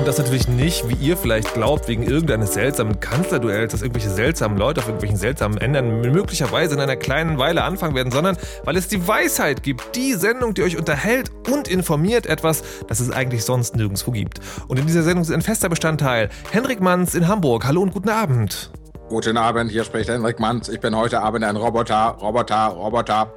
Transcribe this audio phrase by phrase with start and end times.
[0.00, 4.56] Und das natürlich nicht, wie ihr vielleicht glaubt, wegen irgendeines seltsamen Kanzlerduells, dass irgendwelche seltsamen
[4.56, 8.88] Leute auf irgendwelchen seltsamen Ändern möglicherweise in einer kleinen Weile anfangen werden, sondern weil es
[8.88, 13.76] die Weisheit gibt, die Sendung, die euch unterhält und informiert etwas, das es eigentlich sonst
[13.76, 14.40] nirgendwo gibt.
[14.68, 17.66] Und in dieser Sendung ist ein fester Bestandteil Henrik Manns in Hamburg.
[17.66, 18.70] Hallo und guten Abend.
[19.10, 20.70] Guten Abend, hier spricht Henrik Manns.
[20.70, 23.34] Ich bin heute Abend ein Roboter, Roboter, Roboter.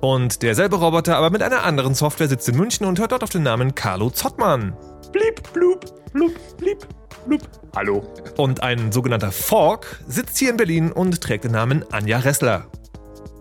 [0.00, 3.30] Und derselbe Roboter, aber mit einer anderen Software, sitzt in München und hört dort auf
[3.30, 4.76] den Namen Carlo Zottmann.
[5.16, 6.86] Blieb, blub, blub, blieb,
[7.26, 7.40] blub.
[7.74, 8.06] Hallo.
[8.36, 12.66] Und ein sogenannter Fork sitzt hier in Berlin und trägt den Namen Anja Ressler.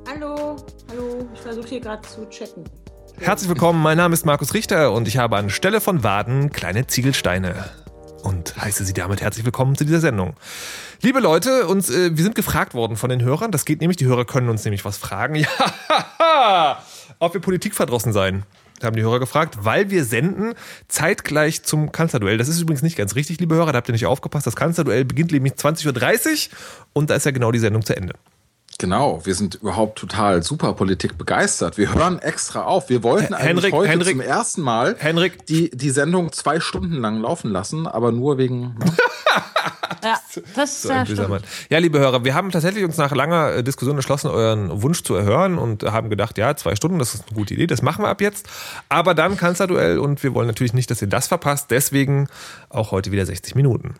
[0.07, 0.55] Hallo,
[0.89, 2.63] hallo, ich versuche hier gerade zu chatten.
[3.19, 7.69] Herzlich willkommen, mein Name ist Markus Richter und ich habe anstelle von Waden kleine Ziegelsteine.
[8.23, 10.35] Und heiße Sie damit herzlich willkommen zu dieser Sendung.
[11.01, 13.51] Liebe Leute, uns, äh, wir sind gefragt worden von den Hörern.
[13.51, 15.35] Das geht nämlich, die Hörer können uns nämlich was fragen.
[15.87, 16.81] Ja,
[17.19, 18.45] ob wir politikverdrossen seien.
[18.83, 20.53] Haben die Hörer gefragt, weil wir senden
[20.87, 22.37] zeitgleich zum Kanzlerduell.
[22.37, 24.45] Das ist übrigens nicht ganz richtig, liebe Hörer, da habt ihr nicht aufgepasst.
[24.45, 26.57] Das Kanzlerduell beginnt nämlich 20.30 Uhr
[26.93, 28.13] und da ist ja genau die Sendung zu Ende.
[28.77, 31.77] Genau, wir sind überhaupt total super Politik begeistert.
[31.77, 32.89] Wir hören extra auf.
[32.89, 35.45] Wir wollten eigentlich Henrik, heute Henrik, zum ersten Mal Henrik.
[35.45, 38.75] Die, die Sendung zwei Stunden lang laufen lassen, aber nur wegen.
[40.03, 40.19] Ja,
[40.55, 41.29] das So ja, stimmt.
[41.29, 41.43] Mann.
[41.69, 45.15] Ja, liebe Hörer, wir haben tatsächlich uns nach langer äh, Diskussion entschlossen, euren Wunsch zu
[45.15, 48.09] erhören und haben gedacht, ja, zwei Stunden, das ist eine gute Idee, das machen wir
[48.09, 48.47] ab jetzt.
[48.89, 52.27] Aber dann Kanzlerduell und wir wollen natürlich nicht, dass ihr das verpasst, deswegen
[52.69, 53.95] auch heute wieder 60 Minuten.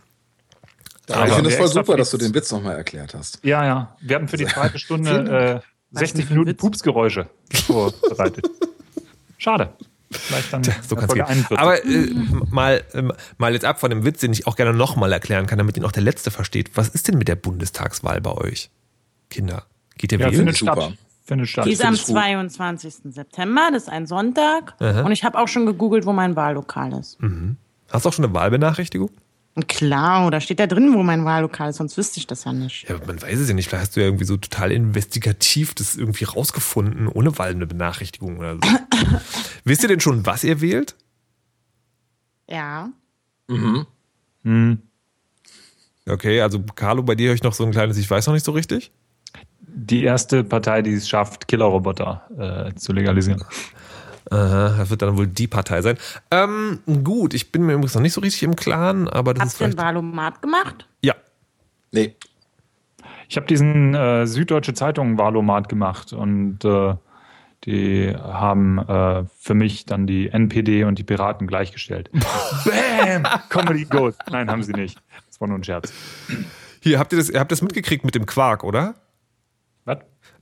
[1.09, 3.39] Aber ich finde es voll super, dass du den Witz nochmal erklärt hast.
[3.43, 3.95] Ja, ja.
[4.01, 5.61] Wir hatten für die zweite Vielen Stunde
[5.93, 7.29] äh, 60 Minuten Pupsgeräusche
[7.66, 8.49] vorbereitet.
[9.38, 9.73] Schade.
[10.11, 11.23] Vielleicht dann So kann's gehen.
[11.23, 11.57] 41.
[11.57, 12.09] Aber äh,
[12.49, 15.57] mal, ähm, mal jetzt ab von dem Witz, den ich auch gerne nochmal erklären kann,
[15.57, 16.71] damit ihn auch der Letzte versteht.
[16.75, 18.69] Was ist denn mit der Bundestagswahl bei euch?
[19.29, 19.65] Kinder,
[19.97, 20.38] geht ihr ja, wählen?
[20.38, 20.73] findet Super.
[20.73, 20.94] statt.
[21.25, 21.65] Findet statt.
[21.65, 22.15] Die ist am ich gut.
[22.15, 22.94] 22.
[23.05, 24.75] September, das ist ein Sonntag.
[24.79, 27.17] Und ich habe auch schon gegoogelt, wo mein Wahllokal ist.
[27.89, 29.09] Hast du auch schon eine Wahlbenachrichtigung?
[29.55, 32.51] Und klar, da steht da drin, wo mein Wahllokal ist, sonst wüsste ich das ja
[32.51, 32.89] nicht.
[32.89, 33.69] Ja, man weiß es ja nicht.
[33.69, 38.38] Vielleicht hast du ja irgendwie so total investigativ das irgendwie rausgefunden, ohne Wahl eine Benachrichtigung
[38.38, 38.59] oder so.
[39.63, 40.95] Wisst ihr denn schon, was ihr wählt?
[42.49, 42.89] Ja.
[43.47, 43.85] Hm.
[46.07, 48.45] Okay, also Carlo, bei dir höre ich noch so ein kleines, ich weiß noch nicht
[48.45, 48.91] so richtig.
[49.61, 53.44] Die erste Partei, die es schafft, Killerroboter äh, zu legalisieren.
[54.31, 55.97] Aha, das wird dann wohl die Partei sein.
[56.31, 59.53] Ähm, gut, ich bin mir übrigens noch nicht so richtig im Klaren, aber das Hast
[59.53, 59.88] ist du ein vielleicht.
[59.88, 60.88] Wahlomat gemacht?
[61.02, 61.16] Ja.
[61.91, 62.16] Nee.
[63.30, 66.96] Ich habe diesen äh, Süddeutsche Zeitung Wahlomat gemacht und äh,
[67.66, 72.09] die haben äh, für mich dann die NPD und die Piraten gleichgestellt.
[72.66, 73.25] Bam!
[73.50, 74.19] Comedy Ghost.
[74.30, 75.00] Nein, haben sie nicht.
[75.28, 75.92] Das war nur ein Scherz.
[76.81, 78.94] Hier, habt ihr das, ihr habt das mitgekriegt mit dem Quark, oder?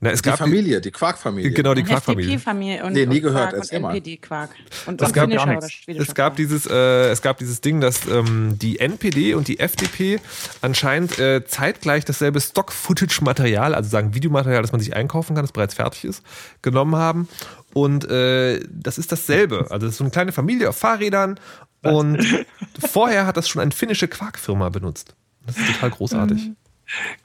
[0.00, 1.50] Na, es Die gab Familie, die Quark-Familie.
[1.52, 2.34] Genau, die Quarkfamilie.
[2.34, 3.90] FDP-Familie und, Nee, nie und gehört, Quark erzähl und.
[3.90, 4.50] NPD-Quark.
[4.86, 6.36] Und, Das und gab schwedischer Es gab Quark.
[6.36, 10.20] dieses, äh, es gab dieses Ding, dass ähm, die NPD und die FDP
[10.60, 15.74] anscheinend äh, zeitgleich dasselbe Stock-Footage-Material, also sagen Videomaterial, das man sich einkaufen kann, das bereits
[15.74, 16.22] fertig ist,
[16.62, 17.28] genommen haben.
[17.72, 19.66] Und äh, das ist dasselbe.
[19.70, 21.40] Also das ist so eine kleine Familie auf Fahrrädern.
[21.82, 22.24] Und
[22.90, 25.14] vorher hat das schon eine finnische Quarkfirma benutzt.
[25.46, 26.50] Das ist total großartig.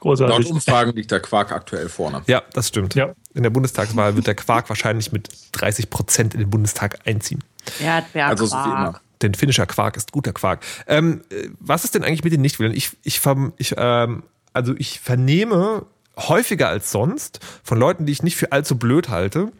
[0.00, 0.50] Großartig.
[0.50, 2.22] Umfragen liegt der Quark aktuell vorne.
[2.26, 2.94] Ja, das stimmt.
[2.94, 3.14] Ja.
[3.34, 7.42] In der Bundestagswahl wird der Quark wahrscheinlich mit 30 Prozent in den Bundestag einziehen.
[7.80, 8.30] Erdbeerquark.
[8.30, 9.00] Also so wie immer.
[9.22, 10.64] Denn finnischer Quark ist guter Quark.
[10.86, 12.74] Ähm, äh, was ist denn eigentlich mit den Nichtwählern?
[12.74, 13.20] Ich, ich,
[13.58, 14.22] ich, ähm,
[14.52, 15.86] also ich vernehme
[16.16, 19.52] häufiger als sonst von Leuten, die ich nicht für allzu blöd halte,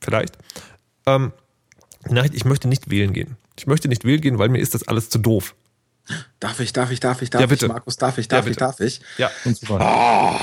[0.00, 0.36] vielleicht,
[1.06, 1.32] ähm,
[2.08, 3.36] die Nachricht, ich möchte nicht wählen gehen.
[3.56, 5.54] Ich möchte nicht wählen gehen, weil mir ist das alles zu doof.
[6.38, 7.66] Darf ich, darf ich, darf ich, darf Ja, bitte.
[7.66, 9.00] ich, Markus, darf ich, darf Ja, ich, darf ich?
[9.18, 9.30] Ja.
[9.44, 10.38] Und so weiter.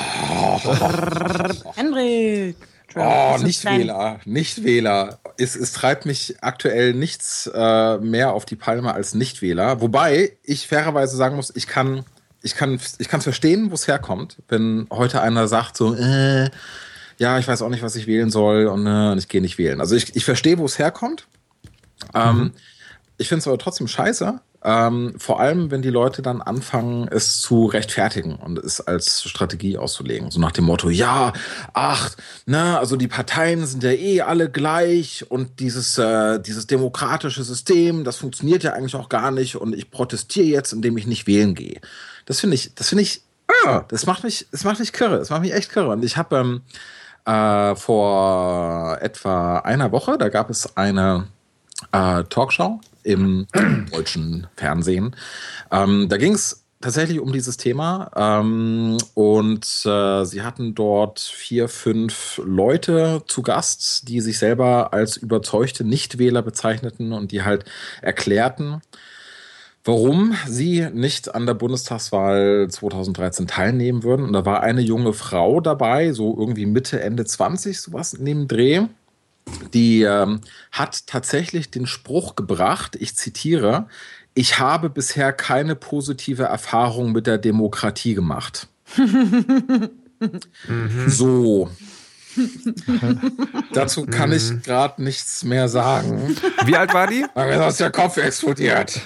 [1.76, 2.56] Henrik.
[2.96, 3.00] Oh,
[3.34, 5.20] Das ist Nichtwähler, Nichtwähler.
[5.38, 9.82] Es, es treibt mich aktuell nichts äh, mehr auf die Palme als Nichtwähler.
[9.82, 12.06] Wobei ich fairerweise sagen muss, ich kann,
[12.42, 16.50] ich kann, ich kann verstehen, wo es herkommt, wenn heute einer sagt so, äh,
[17.20, 19.58] ja, ich weiß auch nicht, was ich wählen soll und, äh, und ich gehe nicht
[19.58, 19.82] wählen.
[19.82, 21.28] Also ich, ich verstehe, wo es herkommt.
[22.14, 22.54] Ähm,
[23.18, 24.40] ich finde es aber trotzdem scheiße.
[24.70, 29.78] Ähm, vor allem, wenn die Leute dann anfangen, es zu rechtfertigen und es als Strategie
[29.78, 30.30] auszulegen.
[30.30, 31.32] So nach dem Motto, ja,
[31.72, 37.46] ach, na, also die Parteien sind ja eh alle gleich und dieses, äh, dieses demokratische
[37.46, 41.28] System, das funktioniert ja eigentlich auch gar nicht und ich protestiere jetzt, indem ich nicht
[41.28, 41.80] wählen gehe.
[42.26, 43.22] Das finde ich, das finde ich,
[43.66, 45.92] ah, das macht mich, das macht mich kirre, das macht mich echt kirre.
[45.92, 46.62] Und ich habe ähm,
[47.24, 51.28] äh, vor etwa einer Woche, da gab es eine
[51.94, 53.48] äh, Talkshow im
[53.92, 55.16] deutschen Fernsehen.
[55.72, 61.70] Ähm, da ging es tatsächlich um dieses Thema ähm, und äh, sie hatten dort vier,
[61.70, 67.66] fünf Leute zu Gast, die sich selber als überzeugte Nichtwähler bezeichneten und die halt
[68.02, 68.82] erklärten,
[69.86, 74.26] warum sie nicht an der Bundestagswahl 2013 teilnehmen würden.
[74.26, 78.48] Und da war eine junge Frau dabei, so irgendwie Mitte, Ende 20, sowas in dem
[78.48, 78.82] Dreh.
[79.74, 80.42] Die ähm,
[80.72, 83.88] hat tatsächlich den Spruch gebracht, ich zitiere,
[84.34, 88.68] ich habe bisher keine positive Erfahrung mit der Demokratie gemacht.
[91.08, 91.70] So.
[93.74, 96.36] Dazu kann ich gerade nichts mehr sagen.
[96.66, 97.26] Wie alt war die?
[97.34, 99.00] Weil mir ist der Kopf explodiert.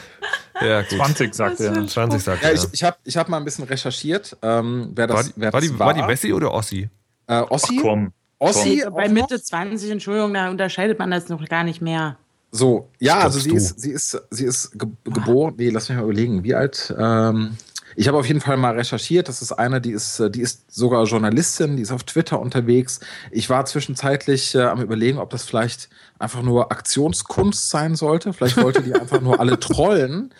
[0.61, 0.97] Ja, gut.
[0.97, 1.87] 20 sagt er.
[1.87, 2.55] 20 sagt Ja, er.
[2.55, 5.53] ich, ich habe ich hab mal ein bisschen recherchiert, ähm, wer das War die, wer
[5.53, 6.89] war, das die, war die Bessie oder Ossi?
[7.27, 7.77] Äh, Ossi?
[7.79, 8.13] Ach komm.
[8.41, 8.83] Ossi?
[8.91, 9.41] Bei Mitte noch?
[9.41, 12.17] 20, Entschuldigung, da unterscheidet man das noch gar nicht mehr.
[12.51, 13.55] So, ja, also glaubst sie du?
[13.55, 15.53] ist, sie ist, sie ist ge geboren.
[15.57, 16.93] Nee, lass mich mal überlegen, wie alt.
[16.97, 17.55] Ähm,
[17.95, 19.29] ich habe auf jeden Fall mal recherchiert.
[19.29, 22.99] Das ist eine, die ist, die ist sogar Journalistin, die ist auf Twitter unterwegs.
[23.29, 28.33] Ich war zwischenzeitlich äh, am überlegen, ob das vielleicht einfach nur Aktionskunst sein sollte.
[28.33, 30.33] Vielleicht wollte die einfach nur alle trollen.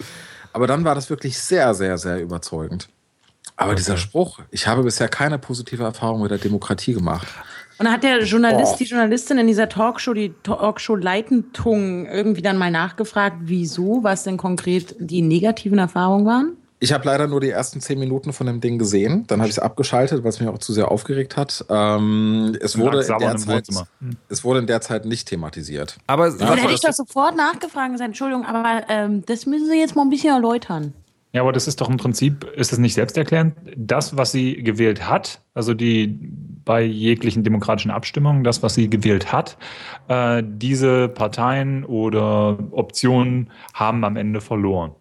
[0.54, 2.90] Aber dann war das wirklich sehr, sehr, sehr überzeugend.
[3.56, 7.28] Aber dieser Spruch, ich habe bisher keine positive Erfahrung mit der Demokratie gemacht.
[7.82, 8.78] Und dann hat der Journalist, Oh.
[8.78, 14.96] die Journalistin in dieser Talkshow, die Talkshow-Leitung, irgendwie dann mal nachgefragt, wieso, was denn konkret
[15.00, 16.58] die negativen Erfahrungen waren?
[16.80, 19.26] Ich habe leider nur die ersten zehn Minuten von dem Ding gesehen.
[19.26, 21.66] Dann habe ich es abgeschaltet, weil es mich auch zu sehr aufgeregt hat.
[21.70, 23.88] Ähm, es, wurde in der Zeit, Wohnzimmer.
[24.30, 25.98] es wurde in der Zeit nicht thematisiert.
[26.06, 29.80] Aber Ja, Dann hätte ich doch das- sofort nachgefragt Entschuldigung, aber ähm, das müssen Sie
[29.80, 30.94] jetzt mal ein bisschen erläutern.
[31.34, 33.56] Ja, aber das ist doch im Prinzip, ist das nicht selbsterklärend?
[33.78, 36.20] Das, was sie gewählt hat, also die
[36.66, 39.58] bei jeglichen demokratischen Abstimmungen, das, was sie gewählt hat,
[40.10, 44.92] äh, diese Parteien oder Optionen haben am Ende verloren.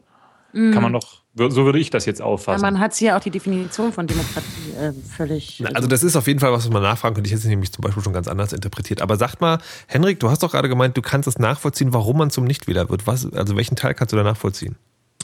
[0.53, 2.61] Kann man doch, so würde ich das jetzt Ja, auffassen.
[2.63, 5.63] man hat hier auch die Definition von Demokratie äh, völlig.
[5.75, 7.29] Also das ist auf jeden Fall was, was man nachfragen könnte.
[7.29, 9.01] Ich hätte es nämlich zum Beispiel schon ganz anders interpretiert.
[9.01, 12.31] Aber sag mal, Henrik, du hast doch gerade gemeint, du kannst es nachvollziehen, warum man
[12.31, 13.07] zum Nichtwähler wird.
[13.07, 14.75] Was, also welchen Teil kannst du da nachvollziehen?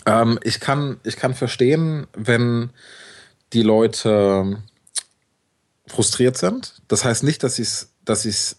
[0.07, 2.71] Ähm, ich, kann, ich kann verstehen, wenn
[3.53, 4.63] die Leute
[5.87, 6.81] frustriert sind.
[6.89, 8.57] Das heißt nicht, dass ich es dass ich's,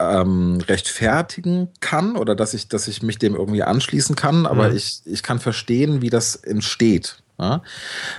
[0.00, 4.76] ähm, rechtfertigen kann oder dass ich, dass ich mich dem irgendwie anschließen kann, aber Mhm.
[4.76, 7.22] ich, ich kann verstehen, wie das entsteht.
[7.38, 7.62] Ja?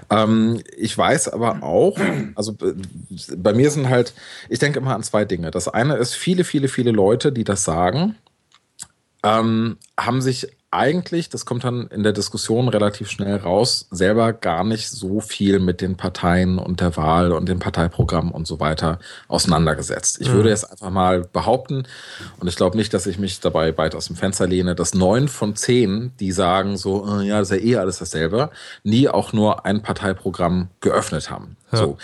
[0.09, 1.97] Ähm, ich weiß aber auch,
[2.35, 2.55] also
[3.37, 4.13] bei mir sind halt,
[4.49, 5.51] ich denke immer an zwei Dinge.
[5.51, 8.15] Das eine ist, viele, viele, viele Leute, die das sagen,
[9.23, 14.63] ähm, haben sich eigentlich, das kommt dann in der Diskussion relativ schnell raus, selber gar
[14.63, 18.99] nicht so viel mit den Parteien und der Wahl und dem Parteiprogramm und so weiter
[19.27, 20.21] auseinandergesetzt.
[20.21, 21.83] Ich würde jetzt einfach mal behaupten,
[22.39, 25.27] und ich glaube nicht, dass ich mich dabei weit aus dem Fenster lehne, dass neun
[25.27, 28.51] von zehn, die sagen so, äh, ja, das ist ja eh alles dasselbe,
[28.83, 31.57] nie auch nur ein Parteiprogramm geöffnet haben.
[31.71, 31.97] So.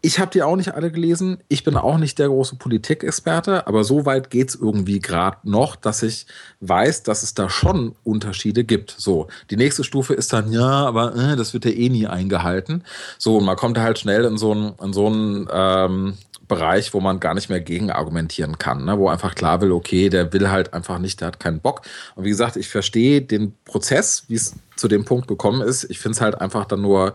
[0.00, 1.38] Ich habe die auch nicht alle gelesen.
[1.48, 6.02] Ich bin auch nicht der große Politikexperte, aber so weit geht's irgendwie gerade noch, dass
[6.04, 6.26] ich
[6.60, 8.94] weiß, dass es da schon Unterschiede gibt.
[8.96, 12.84] So, die nächste Stufe ist dann, ja, aber äh, das wird ja eh nie eingehalten.
[13.18, 16.14] So, und man kommt halt schnell in so einen, in so ähm,
[16.48, 18.98] Bereich, wo man gar nicht mehr gegen argumentieren kann, ne?
[18.98, 21.82] wo einfach klar will, okay, der will halt einfach nicht, der hat keinen Bock.
[22.14, 25.84] Und wie gesagt, ich verstehe den Prozess, wie es zu dem Punkt gekommen ist.
[25.84, 27.14] Ich finde es halt einfach dann nur,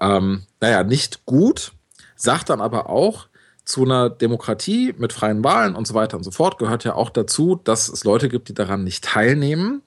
[0.00, 1.72] ähm, naja, nicht gut,
[2.22, 3.26] sagt dann aber auch,
[3.64, 7.10] zu einer Demokratie mit freien Wahlen und so weiter und so fort gehört ja auch
[7.10, 9.82] dazu, dass es Leute gibt, die daran nicht teilnehmen.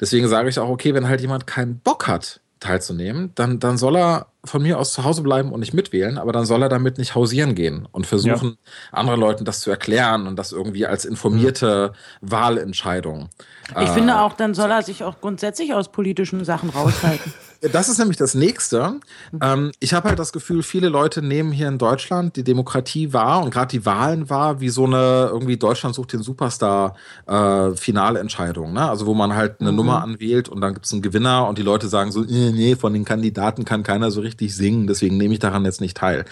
[0.00, 3.96] Deswegen sage ich auch, okay, wenn halt jemand keinen Bock hat, teilzunehmen, dann, dann soll
[3.96, 6.98] er von mir aus zu Hause bleiben und nicht mitwählen, aber dann soll er damit
[6.98, 8.58] nicht hausieren gehen und versuchen,
[8.92, 13.28] anderen Leuten das zu erklären und das irgendwie als informierte Wahlentscheidung.
[13.70, 17.32] Ich äh, finde auch, dann soll er sich auch grundsätzlich aus politischen Sachen raushalten.
[17.60, 19.00] Das ist nämlich das Nächste.
[19.42, 23.42] Ähm, ich habe halt das Gefühl, viele Leute nehmen hier in Deutschland die Demokratie wahr
[23.42, 28.72] und gerade die Wahlen wahr wie so eine irgendwie Deutschland sucht den Superstar äh, Finalentscheidung.
[28.72, 28.88] Ne?
[28.88, 31.62] Also wo man halt eine Nummer anwählt und dann gibt es einen Gewinner und die
[31.62, 35.34] Leute sagen so, nee, nee, von den Kandidaten kann keiner so richtig singen, deswegen nehme
[35.34, 36.24] ich daran jetzt nicht teil.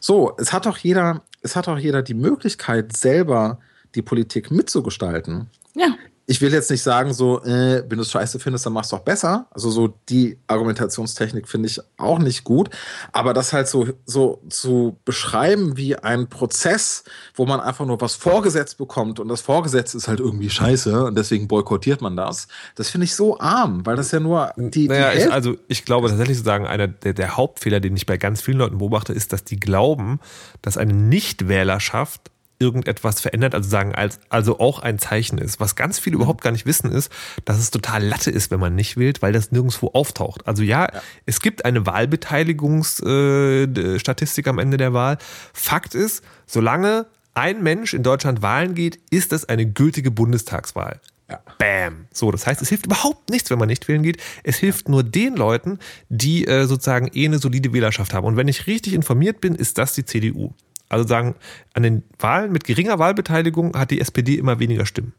[0.00, 3.58] So, es hat doch jeder, es hat doch jeder die Möglichkeit, selber
[3.94, 5.94] die Politik mitzugestalten ja.
[6.30, 8.96] Ich will jetzt nicht sagen, so, äh, wenn du es scheiße findest, dann machst du
[8.96, 9.46] doch besser.
[9.50, 12.70] Also so die Argumentationstechnik finde ich auch nicht gut.
[13.10, 17.02] Aber das halt so, so zu beschreiben wie ein Prozess,
[17.34, 21.18] wo man einfach nur was vorgesetzt bekommt und das Vorgesetzt ist halt irgendwie scheiße und
[21.18, 22.46] deswegen boykottiert man das,
[22.76, 25.84] das finde ich so arm, weil das ja nur die, Naja, die ich, also ich
[25.84, 29.12] glaube tatsächlich zu sagen, einer der, der Hauptfehler, den ich bei ganz vielen Leuten beobachte,
[29.12, 30.20] ist, dass die glauben,
[30.62, 32.30] dass eine Nichtwählerschaft
[32.60, 35.58] irgendetwas verändert, also sagen, als, also auch ein Zeichen ist.
[35.58, 37.10] Was ganz viele überhaupt gar nicht wissen, ist,
[37.44, 40.46] dass es total Latte ist, wenn man nicht wählt, weil das nirgendwo auftaucht.
[40.46, 41.00] Also ja, ja.
[41.26, 45.16] es gibt eine Wahlbeteiligungsstatistik äh, am Ende der Wahl.
[45.52, 51.00] Fakt ist, solange ein Mensch in Deutschland Wahlen geht, ist das eine gültige Bundestagswahl.
[51.30, 51.40] Ja.
[51.58, 52.06] Bam.
[52.12, 54.20] So, das heißt, es hilft überhaupt nichts, wenn man nicht wählen geht.
[54.42, 58.26] Es hilft nur den Leuten, die äh, sozusagen eh eine solide Wählerschaft haben.
[58.26, 60.52] Und wenn ich richtig informiert bin, ist das die CDU.
[60.90, 61.36] Also sagen,
[61.72, 65.14] an den Wahlen mit geringer Wahlbeteiligung hat die SPD immer weniger Stimmen.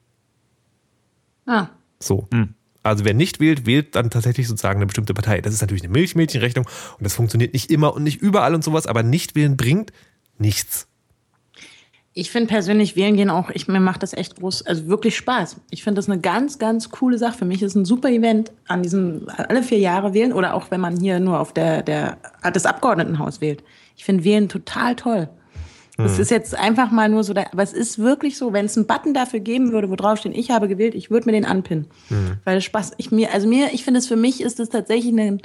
[1.48, 1.70] Ah.
[2.00, 2.28] So.
[2.32, 2.54] Hm.
[2.84, 5.40] Also wer nicht wählt, wählt dann tatsächlich sozusagen eine bestimmte Partei.
[5.40, 8.86] Das ist natürlich eine Milchmädchenrechnung und das funktioniert nicht immer und nicht überall und sowas,
[8.86, 9.92] aber nicht wählen bringt
[10.38, 10.88] nichts.
[12.14, 15.62] Ich finde persönlich wählen gehen auch, ich, mir macht das echt groß, also wirklich Spaß.
[15.70, 17.38] Ich finde das eine ganz, ganz coole Sache.
[17.38, 20.82] Für mich ist ein super Event, an diesem alle vier Jahre wählen oder auch wenn
[20.82, 22.18] man hier nur auf der, der
[22.52, 23.64] das Abgeordnetenhaus wählt.
[23.96, 25.30] Ich finde wählen total toll.
[25.98, 26.22] Es hm.
[26.22, 28.88] ist jetzt einfach mal nur so, da, aber es ist wirklich so, wenn es einen
[28.88, 31.88] Button dafür geben würde, wo drauf steht, ich habe gewählt, ich würde mir den anpinnen.
[32.10, 32.38] Mhm.
[32.46, 35.12] Weil es Spaß, ich mir, also mir, ich finde es für mich ist es tatsächlich
[35.12, 35.40] eine,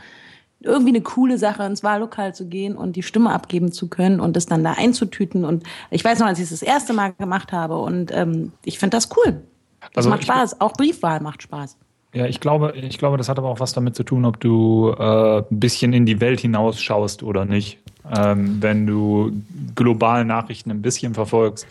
[0.60, 4.36] irgendwie eine coole Sache, ins Wahllokal zu gehen und die Stimme abgeben zu können und
[4.36, 5.44] das dann da einzutüten.
[5.44, 8.78] Und ich weiß noch, als ich es das erste Mal gemacht habe und ähm, ich
[8.78, 9.42] finde das cool.
[9.80, 10.60] Das also macht Spaß.
[10.60, 11.76] Auch Briefwahl macht Spaß.
[12.16, 14.90] Ja, ich glaube, ich glaube, das hat aber auch was damit zu tun, ob du
[14.98, 17.78] äh, ein bisschen in die Welt hinausschaust oder nicht.
[18.10, 19.32] Ähm, wenn du
[19.74, 21.66] globale Nachrichten ein bisschen verfolgst,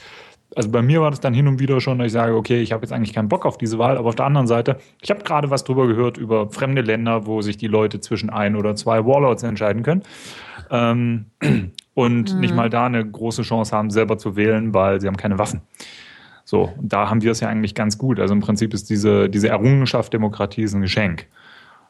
[0.55, 2.73] also bei mir war das dann hin und wieder schon, dass ich sage, okay, ich
[2.73, 5.23] habe jetzt eigentlich keinen Bock auf diese Wahl, aber auf der anderen Seite, ich habe
[5.23, 9.03] gerade was drüber gehört über fremde Länder, wo sich die Leute zwischen ein oder zwei
[9.03, 10.03] Warlords entscheiden können.
[10.69, 11.25] Ähm,
[11.95, 12.39] und mhm.
[12.39, 15.61] nicht mal da eine große Chance haben, selber zu wählen, weil sie haben keine Waffen.
[16.55, 18.17] So, da haben wir es ja eigentlich ganz gut.
[18.17, 21.27] Also im Prinzip ist diese, diese Errungenschaft Demokratie ist ein Geschenk.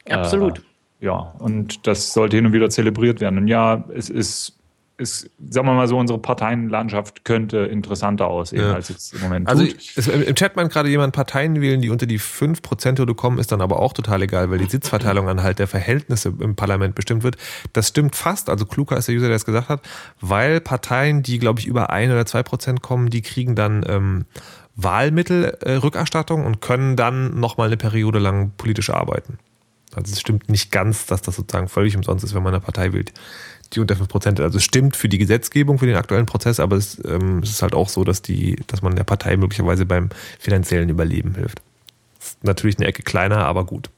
[0.09, 0.57] Absolut.
[0.57, 3.37] Äh, ja, und das sollte hin und wieder zelebriert werden.
[3.37, 4.57] Und ja, es ist
[4.97, 8.73] ist, sagen wir mal so, unsere Parteienlandschaft könnte interessanter aussehen, ja.
[8.73, 9.75] als jetzt im Moment also tut.
[9.97, 13.61] Also im Chat meint gerade jemand, Parteien wählen, die unter die 5%-Hürde kommen, ist dann
[13.61, 17.35] aber auch total egal, weil die Sitzverteilung anhalt der Verhältnisse im Parlament bestimmt wird.
[17.73, 19.81] Das stimmt fast, also kluger ist der User, der es gesagt hat,
[20.21, 24.25] weil Parteien, die, glaube ich, über 1 oder 2% kommen, die kriegen dann ähm,
[24.77, 29.39] Wahlmittelrückerstattung äh, und können dann nochmal eine Periode lang politisch arbeiten.
[29.93, 32.91] Also es stimmt nicht ganz, dass das sozusagen völlig umsonst ist, wenn man eine Partei
[32.91, 33.13] wählt
[33.75, 37.01] die unter 5% Also es stimmt für die Gesetzgebung, für den aktuellen Prozess, aber es,
[37.05, 40.89] ähm, es, ist halt auch so, dass, die, dass man der Partei möglicherweise beim finanziellen
[40.89, 41.61] Überleben hilft.
[42.19, 43.89] Ist natürlich eine Ecke kleiner, aber gut.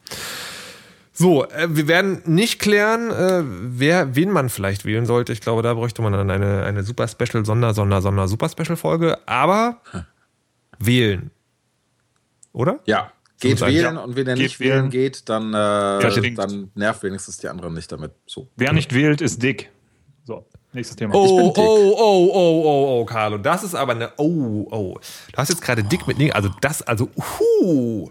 [1.13, 5.33] So, äh, wir werden nicht klären, äh, wer, wen man vielleicht wählen sollte.
[5.33, 8.75] Ich glaube, da bräuchte man dann eine, eine Super Special, Sonder, Sonder, Sonder, Super Special
[8.75, 9.17] Folge.
[9.25, 10.05] Aber hm.
[10.77, 11.31] wählen.
[12.53, 12.79] Oder?
[12.85, 13.11] Ja.
[13.39, 14.01] Geht wählen ja.
[14.01, 18.11] und wenn er nicht wählen geht, dann, äh, dann nervt wenigstens die anderen nicht damit.
[18.25, 18.47] So.
[18.55, 19.69] Wer nicht wählt, ist dick.
[20.25, 21.13] So, nächstes Thema.
[21.13, 23.37] Oh, oh, oh, oh, oh, oh, Carlo.
[23.37, 24.11] Das ist aber eine.
[24.17, 24.99] Oh, oh.
[25.31, 26.35] Du hast jetzt gerade dick mit.
[26.35, 27.09] Also, das, also,
[27.61, 28.09] uh.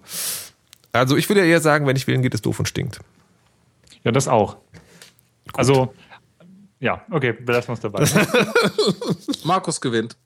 [0.92, 3.00] Also, ich würde ja eher sagen, wenn nicht wählen geht, ist doof und stinkt.
[4.04, 4.56] Ja, das auch.
[5.46, 5.58] Gut.
[5.58, 5.92] Also,
[6.78, 8.04] ja, okay, belassen wir es dabei.
[9.44, 10.16] Markus gewinnt.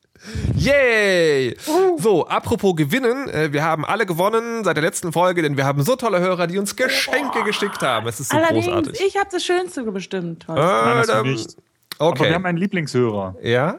[0.55, 1.57] Yay!
[1.99, 5.83] So, apropos gewinnen, äh, wir haben alle gewonnen seit der letzten Folge, denn wir haben
[5.83, 8.07] so tolle Hörer, die uns Geschenke geschickt haben.
[8.07, 9.01] Es ist so Allerdings, großartig.
[9.07, 10.47] Ich habe das Schönste bestimmt.
[10.49, 10.61] Heute.
[10.61, 11.57] Nein, das nicht.
[11.99, 12.19] Okay.
[12.19, 13.37] Aber wir haben einen Lieblingshörer.
[13.43, 13.79] Ja?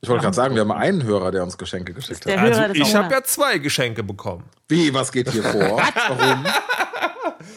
[0.00, 2.36] Ich wollte gerade sagen, wir haben einen Hörer, der uns Geschenke geschickt hat.
[2.36, 4.44] Also ich habe ja zwei Geschenke bekommen.
[4.68, 5.80] Wie, was geht hier vor?
[6.08, 6.44] Warum?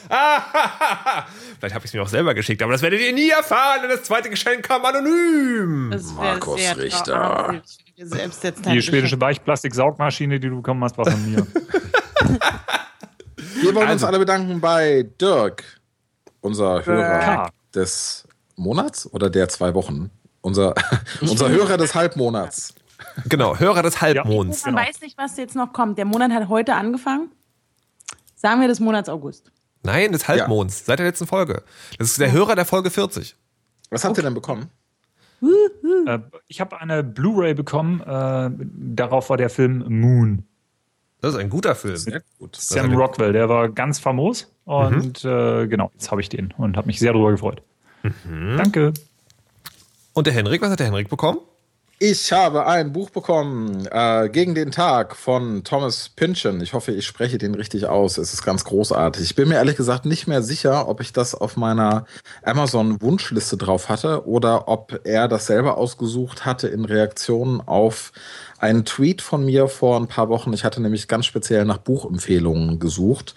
[1.60, 3.92] Vielleicht habe ich es mir auch selber geschickt, aber das werdet ihr nie erfahren, denn
[3.92, 5.90] das zweite Geschenk kam anonym.
[6.16, 7.62] Markus Richter.
[7.98, 11.48] Die schwedische Weichplastik-Saugmaschine, die du bekommen hast, war von mir.
[13.56, 13.94] Wir wollen also.
[13.94, 15.64] uns alle bedanken bei Dirk,
[16.42, 20.12] unser Hörer des Monats oder der zwei Wochen.
[20.42, 20.76] Unser,
[21.22, 22.76] unser Hörer des Halbmonats.
[23.28, 24.62] Genau, Hörer des Halbmonds.
[24.62, 24.90] Ja, man genau.
[24.90, 25.98] weiß nicht, was jetzt noch kommt.
[25.98, 27.32] Der Monat hat heute angefangen.
[28.36, 29.52] Sagen wir des Monats August.
[29.86, 30.86] Nein, des Halbmonds, ja.
[30.86, 31.64] seit der letzten Folge.
[31.98, 33.36] Das ist der Hörer der Folge 40.
[33.90, 34.22] Was habt okay.
[34.22, 34.70] ihr denn bekommen?
[36.08, 38.02] Äh, ich habe eine Blu-ray bekommen.
[38.02, 38.50] Äh,
[38.96, 40.44] darauf war der Film Moon.
[41.22, 41.98] Das ist ein guter Film.
[41.98, 42.56] Sehr gut.
[42.56, 44.52] Sam Rockwell, der war ganz famos.
[44.66, 45.30] Und mhm.
[45.30, 47.62] äh, genau, jetzt habe ich den und habe mich sehr darüber gefreut.
[48.04, 48.58] Mhm.
[48.58, 48.94] Danke.
[50.14, 51.40] Und der Henrik, was hat der Henrik bekommen?
[51.98, 56.60] Ich habe ein Buch bekommen, äh, Gegen den Tag von Thomas Pynchon.
[56.60, 58.18] Ich hoffe, ich spreche den richtig aus.
[58.18, 59.24] Es ist ganz großartig.
[59.24, 62.06] Ich bin mir ehrlich gesagt nicht mehr sicher, ob ich das auf meiner
[62.44, 68.12] Amazon-Wunschliste drauf hatte oder ob er das selber ausgesucht hatte in Reaktion auf
[68.60, 70.52] einen Tweet von mir vor ein paar Wochen.
[70.52, 73.36] Ich hatte nämlich ganz speziell nach Buchempfehlungen gesucht.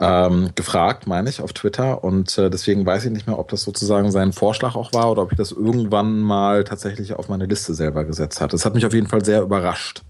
[0.00, 2.04] Ähm, gefragt, meine ich, auf Twitter.
[2.04, 5.22] Und äh, deswegen weiß ich nicht mehr, ob das sozusagen sein Vorschlag auch war oder
[5.22, 8.52] ob ich das irgendwann mal tatsächlich auf meine Liste selber gesetzt hatte.
[8.52, 10.02] Das hat mich auf jeden Fall sehr überrascht.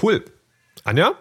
[0.00, 0.24] Cool.
[0.84, 1.12] Anja?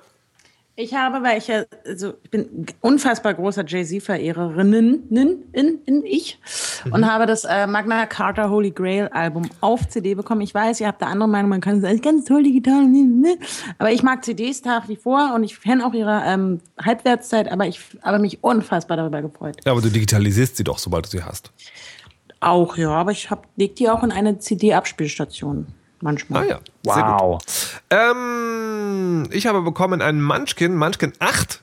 [0.75, 6.39] Ich habe, weil ich ja, also ich bin unfassbar großer Jay-Z-Verehrerinnen, in, in, in ich,
[6.89, 10.41] und habe das äh, Magna Carta Holy Grail Album auf CD bekommen.
[10.41, 13.03] Ich weiß, ihr habt da andere Meinung, man kann es alles ganz toll digital, ne,
[13.03, 13.37] ne.
[13.77, 17.67] aber ich mag CDs nach wie vor und ich kenne auch ihre ähm, Halbwertszeit, aber
[17.67, 19.57] ich habe mich unfassbar darüber gefreut.
[19.65, 21.51] Ja, aber du digitalisierst sie doch, sobald du sie hast.
[22.39, 25.67] Auch, ja, aber ich leg die auch in eine CD-Abspielstation
[26.03, 26.43] manchmal.
[26.43, 26.93] Ah ja.
[26.93, 27.21] Sehr gut.
[27.21, 27.81] Wow.
[27.89, 31.61] Ähm, ich habe bekommen einen Munchkin, Munchkin 8.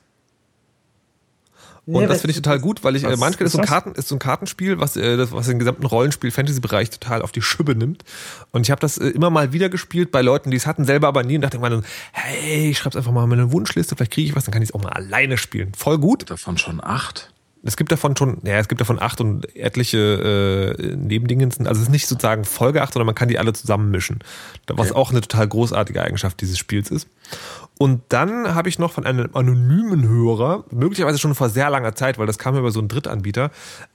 [1.87, 3.65] Und Nee, das finde ich total gut, weil ich, äh, Munchkin ist so, ein?
[3.65, 7.43] Karten, ist so ein Kartenspiel, was, äh, das, was den gesamten Rollenspiel-Fantasy-Bereich total auf die
[7.43, 8.05] Schippe nimmt.
[8.53, 11.09] Und ich habe das äh, immer mal wieder gespielt bei Leuten, die es hatten, selber
[11.09, 11.37] aber nie.
[11.37, 14.37] Und dachte irgendwann, so, hey, ich schreib's einfach mal in meine Wunschliste, vielleicht kriege ich
[14.37, 15.73] was, dann kann ich es auch mal alleine spielen.
[15.75, 16.31] Voll gut.
[16.31, 17.33] Davon schon acht.
[17.63, 21.67] Es gibt davon schon, ja, es gibt davon acht und etliche äh, Nebendingensen.
[21.67, 24.21] Also es ist nicht sozusagen Folge acht, sondern man kann die alle zusammen mischen.
[24.67, 27.09] Was auch eine total großartige Eigenschaft dieses Spiels ist.
[27.79, 32.19] Und dann habe ich noch von einem anonymen Hörer, möglicherweise schon vor sehr langer Zeit,
[32.19, 33.51] weil das kam über so einen Drittanbieter,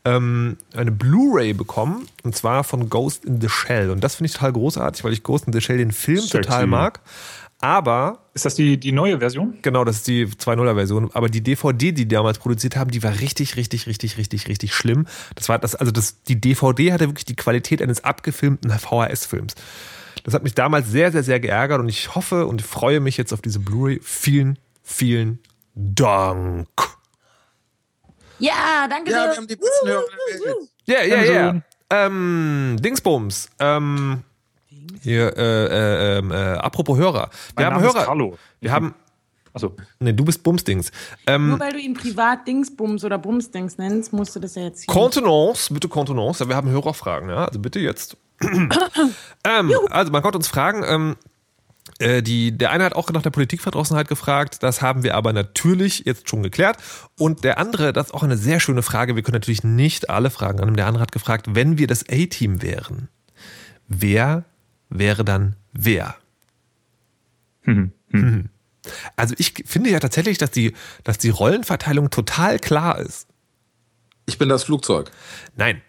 [0.06, 2.08] ähm, eine Blu-ray bekommen.
[2.24, 3.90] Und zwar von Ghost in the Shell.
[3.90, 6.42] Und das finde ich total großartig, weil ich Ghost in the Shell den Film Sexy.
[6.42, 7.00] total mag.
[7.66, 9.58] Aber Ist das die, die neue Version?
[9.64, 11.10] Genau, das ist die 2.0er-Version.
[11.16, 14.76] Aber die DVD, die die damals produziert haben, die war richtig, richtig, richtig, richtig, richtig
[14.76, 15.08] schlimm.
[15.34, 19.56] Das war das, also das, die DVD hatte wirklich die Qualität eines abgefilmten VHS-Films.
[20.24, 23.34] Das hat mich damals sehr, sehr, sehr geärgert und ich hoffe und freue mich jetzt
[23.34, 24.00] auf diese Blu-ray.
[24.04, 25.40] Vielen, vielen
[25.74, 26.68] Dank.
[28.38, 29.32] Ja, danke Ja, dir.
[29.32, 30.04] wir haben die besten Hörer.
[30.86, 31.62] Ja, ja, ja.
[31.90, 33.50] Ähm, Dingsbums.
[33.58, 34.22] Ähm,
[35.06, 37.30] hier, äh, äh, ähm, äh, apropos Hörer.
[37.30, 38.06] Wir Mein haben Name ist Hörer.
[38.06, 38.38] Carlo.
[38.60, 38.96] Wir haben,
[39.54, 39.76] Achso.
[40.00, 40.92] nee, du bist Bumsdings.
[41.28, 44.84] Ähm, Nur weil du ihn privat Dingsbums oder Bumsdings nennst, musst du das ja jetzt
[44.84, 44.94] hier.
[44.94, 46.44] Kontenance, bitte Kontenance.
[46.44, 47.46] Ja, wir haben Hörerfragen, ja.
[47.46, 48.18] Also bitte jetzt.
[48.42, 51.16] ähm, also man konnte uns fragen, ähm,
[52.00, 56.04] äh, die, der eine hat auch nach der Politikverdrossenheit gefragt, das haben wir aber natürlich
[56.06, 56.78] jetzt schon geklärt.
[57.18, 60.32] Und der andere, das ist auch eine sehr schöne Frage, wir können natürlich nicht alle
[60.32, 60.78] Fragen annehmen.
[60.78, 63.10] Der andere hat gefragt, wenn wir das A-Team wären,
[63.88, 64.44] wer
[64.90, 66.16] wäre dann wer?
[67.64, 67.92] Mhm.
[69.16, 73.28] Also ich finde ja tatsächlich, dass die, dass die Rollenverteilung total klar ist.
[74.28, 75.12] Ich bin das Flugzeug.
[75.56, 75.82] Nein,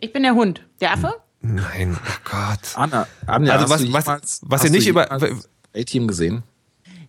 [0.00, 0.64] Ich bin der Hund.
[0.80, 1.14] Der Affe?
[1.40, 2.60] nein, oh Gott.
[2.74, 5.10] Anna, Anja, Also hast was- jemals, was ihr nicht über-
[5.74, 6.42] A-Team gesehen?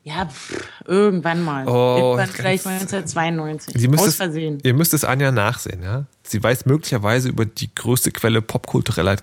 [0.04, 1.68] Ja, pff, irgendwann mal.
[1.68, 3.76] Oh, irgendwann vielleicht 1992.
[3.80, 4.60] Sie müsst Aus es, Versehen.
[4.64, 6.06] ihr müsst es Anja nachsehen, ja.
[6.24, 9.18] Sie weiß möglicherweise über die größte Quelle popkultureller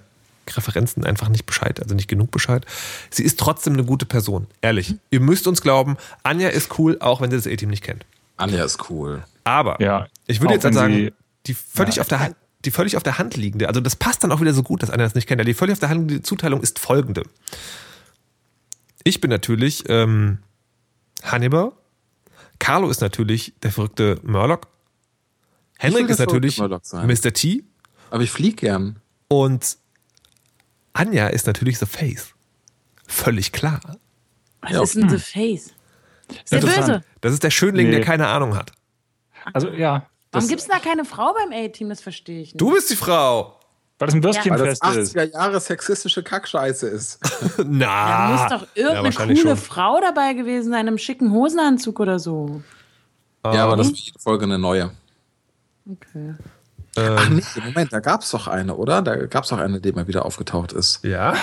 [0.55, 2.65] Referenzen einfach nicht Bescheid, also nicht genug Bescheid.
[3.11, 4.95] Sie ist trotzdem eine gute Person, ehrlich.
[5.11, 8.05] Ihr müsst uns glauben, Anja ist cool, auch wenn sie das A-Team nicht kennt.
[8.37, 9.25] Anja ist cool.
[9.45, 11.11] Aber Ja, ich würde jetzt dann wenn sagen,
[11.47, 14.33] die völlig auf der Hand, die völlig auf der Hand liegende, also das passt dann
[14.33, 15.47] auch wieder so gut, dass Anja das nicht kennt.
[15.47, 17.23] Die völlig auf der Hand liegende Zuteilung ist folgende.
[19.05, 20.39] Ich bin natürlich ähm,
[21.23, 21.73] Hannibal.
[22.59, 24.67] Carlo ist natürlich der verrückte Murloc.
[25.79, 26.59] Henrik ist natürlich.
[26.59, 27.33] Mr.
[27.33, 27.65] T.
[28.11, 28.97] Aber ich flieg gern.
[29.29, 29.77] Und
[30.97, 32.35] Anja ist natürlich The Face.
[33.07, 33.81] Völlig klar.
[34.63, 34.83] Was Ja.
[34.83, 35.73] ist denn The Face?
[36.29, 36.87] Ist der Interessant.
[36.87, 37.05] böse?
[37.21, 38.05] Das ist der Schönling, der Nee.
[38.05, 38.73] keine Ahnung hat.
[39.53, 40.07] Also ja.
[40.33, 41.89] Warum Das, gibt es da keine Frau beim A-Team?
[41.89, 42.61] Das verstehe ich nicht.
[42.61, 43.61] Du bist die Frau.
[43.99, 45.17] weil das ein Weil das Würstchenfest ist.
[45.17, 47.19] 80er Jahre sexistische Kackscheiße ist.
[47.65, 48.29] Na.
[48.29, 49.65] da muss doch ja, irgendeine wahrscheinlich coole schon.
[49.65, 52.63] Frau dabei gewesen sein, im schicken Hosenanzug oder so.
[53.45, 54.91] ja, aber das ist jede Folge eine neue.
[55.91, 56.35] Okay.
[56.99, 59.03] Ach nee, Moment, da gab's doch eine, oder?
[59.03, 61.05] Da gab's doch eine, die mal wieder aufgetaucht ist.
[61.05, 61.35] Ja?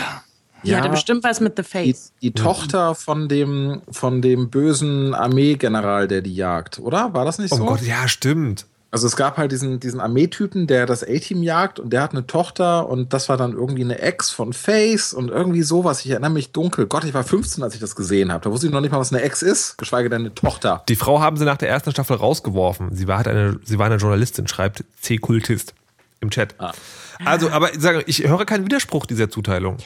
[0.63, 0.77] Die Ja.
[0.77, 2.13] hatte bestimmt was mit The Die, Face.
[2.21, 7.13] die Tochter von dem, von dem bösen Armeegeneral, der die jagt, oder?
[7.13, 7.65] War das nicht Oh so?
[7.65, 8.65] Gott, ja, stimmt.
[8.93, 12.27] Also es gab halt diesen, diesen Armeetypen, der das A-Team jagt und der hat eine
[12.27, 16.05] Tochter und das war dann irgendwie eine Ex von Face und irgendwie sowas.
[16.05, 16.85] Ich erinnere mich dunkel.
[16.85, 18.43] Gott, ich war 15, als ich das gesehen habe.
[18.43, 20.83] Da wusste ich noch nicht mal, was eine Ex ist, geschweige denn eine Tochter.
[20.89, 22.93] Die Frau haben sie nach der ersten Staffel rausgeworfen.
[22.95, 25.73] Sie war, halt eine, sie war eine Journalistin, schreibt C-Kultist
[26.19, 26.53] im Chat.
[27.25, 29.77] Also, aber ich sage, ich höre keinen Widerspruch dieser Zuteilung.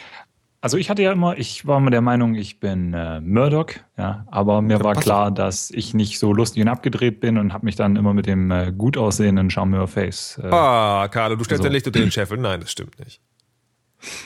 [0.59, 3.67] Also ich hatte ja immer, ich war immer der Meinung, ich bin äh, Murdoch,
[3.97, 7.65] ja, aber mir war klar, dass ich nicht so lustig und abgedreht bin und habe
[7.65, 10.39] mich dann immer mit dem äh, gut aussehenden Charmeur Face.
[10.43, 12.37] Äh, Ah, Carlo, du stellst Also- dein Licht unter den Scheffel.
[12.39, 13.21] Nein, das stimmt nicht.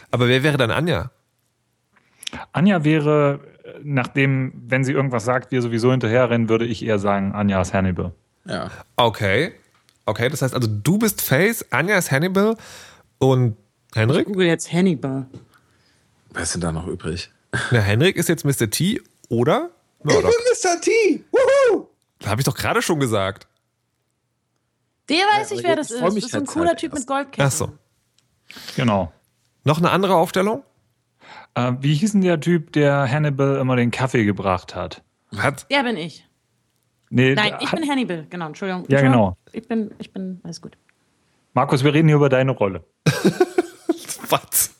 [0.10, 1.12] Aber wer wäre dann Anja?
[2.54, 7.34] Anja wäre, äh, nachdem, wenn sie irgendwas sagt, wir sowieso hinterherrennen, würde ich eher sagen,
[7.34, 8.14] Anja ist Hannibal.
[8.46, 8.72] Ja.
[8.96, 9.52] Okay.
[10.06, 12.56] Okay, das heißt also, du bist Face, Anja ist Hannibal
[13.20, 13.58] und
[13.94, 14.26] Henrik?
[14.28, 15.28] Google jetzt Hannibal.
[16.32, 17.30] Wer ist denn da noch übrig?
[17.72, 18.70] Na, Henrik ist jetzt Mr.
[18.70, 20.82] T oder Ich bin Mr.
[20.82, 21.24] T.
[21.32, 21.88] Wuhu!
[22.26, 23.48] Habe ich doch gerade schon gesagt.
[25.10, 26.02] Der weiß Ja, ich, wer das ist.
[26.02, 27.08] Das ist ein cooler halt Typ mit erst.
[27.08, 27.46] Goldketten.
[27.46, 27.72] Ach so.
[28.76, 29.12] Genau.
[29.64, 30.64] Noch eine andere Aufstellung?
[31.56, 35.04] Äh, wie hieß denn der Typ, der Hannibal immer den Kaffee gebracht hat?
[35.38, 35.70] Hat.
[35.70, 36.28] Der bin ich.
[37.10, 38.26] Nee, Nein, ich hat, bin Hannibal.
[38.30, 38.86] Genau, Entschuldigung.
[38.88, 39.38] Ja, genau.
[39.52, 40.78] Ich bin, ich bin, alles gut.
[41.54, 42.86] Markus, wir reden hier über deine Rolle.
[44.30, 44.74] Was?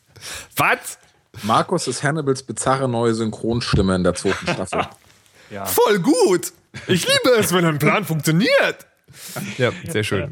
[0.56, 0.98] Was?
[1.44, 4.86] Markus ist Hannibals bizarre neue Synchronstimme in der zweiten Staffel.
[5.50, 5.66] Ja.
[5.66, 6.54] Voll gut.
[6.88, 8.88] Ich liebe es, wenn ein Plan funktioniert.
[9.58, 10.32] Ja, sehr schön.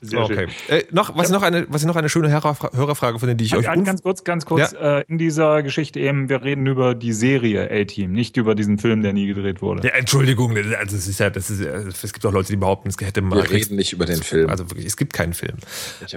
[0.00, 0.48] Sehr okay.
[0.66, 3.54] Äh, noch, was, noch eine, was ich noch eine schöne Hörerfra- Hörerfrage finde, die ich
[3.54, 4.72] euch Ganz, unf- ganz kurz, ganz kurz.
[4.72, 9.02] Äh, in dieser Geschichte eben, wir reden über die Serie A-Team, nicht über diesen Film,
[9.02, 9.86] der nie gedreht wurde.
[9.86, 12.88] Ja, Entschuldigung, also es ist ja, das ist, ja- es gibt auch Leute, die behaupten,
[12.88, 14.50] es hätte mal Wir reden nicht über den Film.
[14.50, 15.58] Also wirklich, es gibt keinen Film?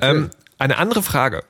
[0.01, 1.43] Ähm, eine andere Frage,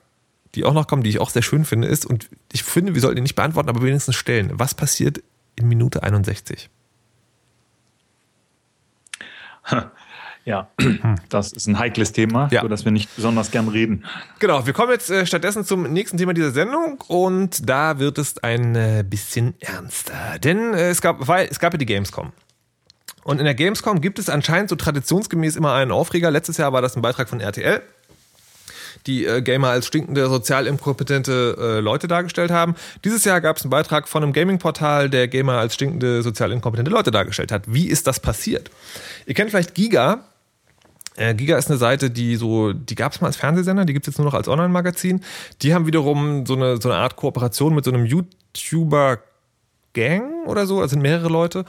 [0.56, 3.02] die auch noch kommt, die ich auch sehr schön finde, ist, und ich finde, wir
[3.02, 4.52] sollten die nicht beantworten, aber wenigstens stellen.
[4.54, 5.22] Was passiert
[5.56, 6.70] in Minute 61?
[10.46, 10.70] Ja,
[11.28, 12.62] das ist ein heikles Thema, Ja.
[12.62, 14.06] über das wir nicht besonders gern reden.
[14.40, 18.42] Genau, wir kommen jetzt äh, stattdessen zum nächsten Thema dieser Sendung und da wird es
[18.42, 20.40] ein äh, bisschen ernster.
[20.40, 22.32] Denn äh, es, gab, weil, es gab ja die Gamescom.
[23.24, 26.32] Und in der Gamescom gibt es anscheinend so traditionsgemäß immer einen Aufreger.
[26.32, 27.84] Letztes Jahr war das ein Beitrag von RTL,
[29.08, 32.76] die äh, Gamer als stinkende, sozial inkompetente äh, Leute dargestellt haben.
[33.04, 36.92] Dieses Jahr gab es einen Beitrag von einem Gaming-Portal, der Gamer als stinkende, sozial inkompetente
[36.92, 37.64] Leute dargestellt hat.
[37.68, 38.70] Wie ist das passiert?
[39.26, 40.24] Ihr kennt vielleicht Giga,
[41.20, 44.08] äh, Giga ist eine Seite, die so, die gab es mal als Fernsehsender, die gibt
[44.08, 45.22] es jetzt nur noch als Online-Magazin.
[45.62, 50.80] Die haben wiederum so eine, so eine Art Kooperation mit so einem YouTuber-Gang oder so,
[50.80, 51.66] also sind mehrere Leute.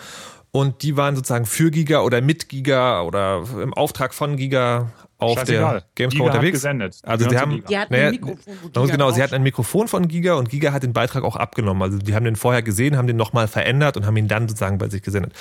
[0.52, 5.38] Und die waren sozusagen für Giga oder mit Giga oder im Auftrag von Giga auf
[5.38, 5.74] Scheißegal.
[5.74, 6.56] der Gamescom Giga hat unterwegs.
[6.56, 6.98] gesendet.
[7.02, 7.64] Also die zu haben.
[7.68, 10.34] Die hatten naja, ein Mikrofon, wo genau, Giga genau, sie hatten ein Mikrofon von Giga
[10.34, 11.82] und Giga hat den Beitrag auch abgenommen.
[11.82, 14.78] Also die haben den vorher gesehen, haben den nochmal verändert und haben ihn dann sozusagen
[14.78, 15.32] bei sich gesendet.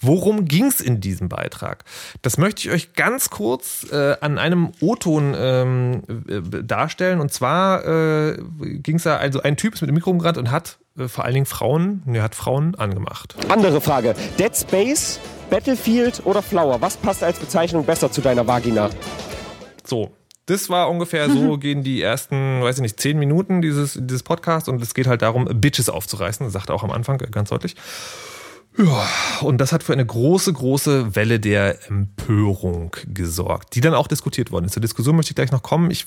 [0.00, 1.84] Worum ging es in diesem Beitrag?
[2.22, 7.20] Das möchte ich euch ganz kurz äh, an einem O-Ton ähm, äh, darstellen.
[7.20, 10.50] Und zwar äh, ging es da, also ein Typ ist mit dem Mikro rumgerannt und
[10.50, 13.34] hat äh, vor allen Dingen Frauen, ne, hat Frauen angemacht.
[13.48, 14.14] Andere Frage.
[14.38, 16.80] Dead Space, Battlefield oder Flower?
[16.80, 18.90] Was passt als Bezeichnung besser zu deiner Vagina?
[19.84, 20.10] So.
[20.46, 24.68] Das war ungefähr so, gehen die ersten, weiß ich nicht, zehn Minuten dieses, dieses Podcasts
[24.68, 26.44] und es geht halt darum, Bitches aufzureißen.
[26.44, 27.76] Das sagt er auch am Anfang äh, ganz deutlich.
[28.76, 29.06] Ja,
[29.42, 34.50] und das hat für eine große, große Welle der Empörung gesorgt, die dann auch diskutiert
[34.50, 34.72] worden ist.
[34.72, 35.92] Zur Diskussion möchte ich gleich noch kommen.
[35.92, 36.06] Ich,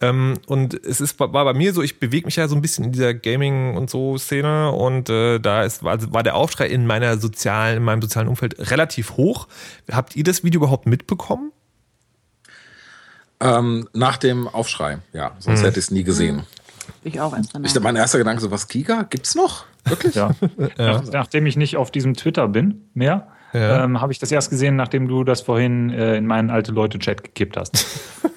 [0.00, 2.86] ähm, und es ist, war bei mir so, ich bewege mich ja so ein bisschen
[2.86, 6.84] in dieser Gaming- und so Szene und äh, da ist, war, war der Aufschrei in
[6.84, 9.46] meiner sozialen, in meinem sozialen Umfeld relativ hoch.
[9.88, 11.52] Habt ihr das Video überhaupt mitbekommen?
[13.38, 15.66] Ähm, nach dem Aufschrei, ja, sonst Hm.
[15.66, 16.44] hätte ich es nie gesehen.
[17.04, 17.36] Ich auch.
[17.36, 19.04] Ich, mein erster Gedanke so, was, Giga?
[19.08, 19.64] Gibt's noch?
[19.84, 20.14] Wirklich?
[20.16, 20.34] Ja.
[20.78, 23.84] Nach, nachdem ich nicht auf diesem Twitter bin mehr, Ja.
[23.84, 27.22] ähm, habe ich das erst gesehen, nachdem du das vorhin äh, in meinen alte Leute-Chat
[27.24, 27.86] gekippt hast.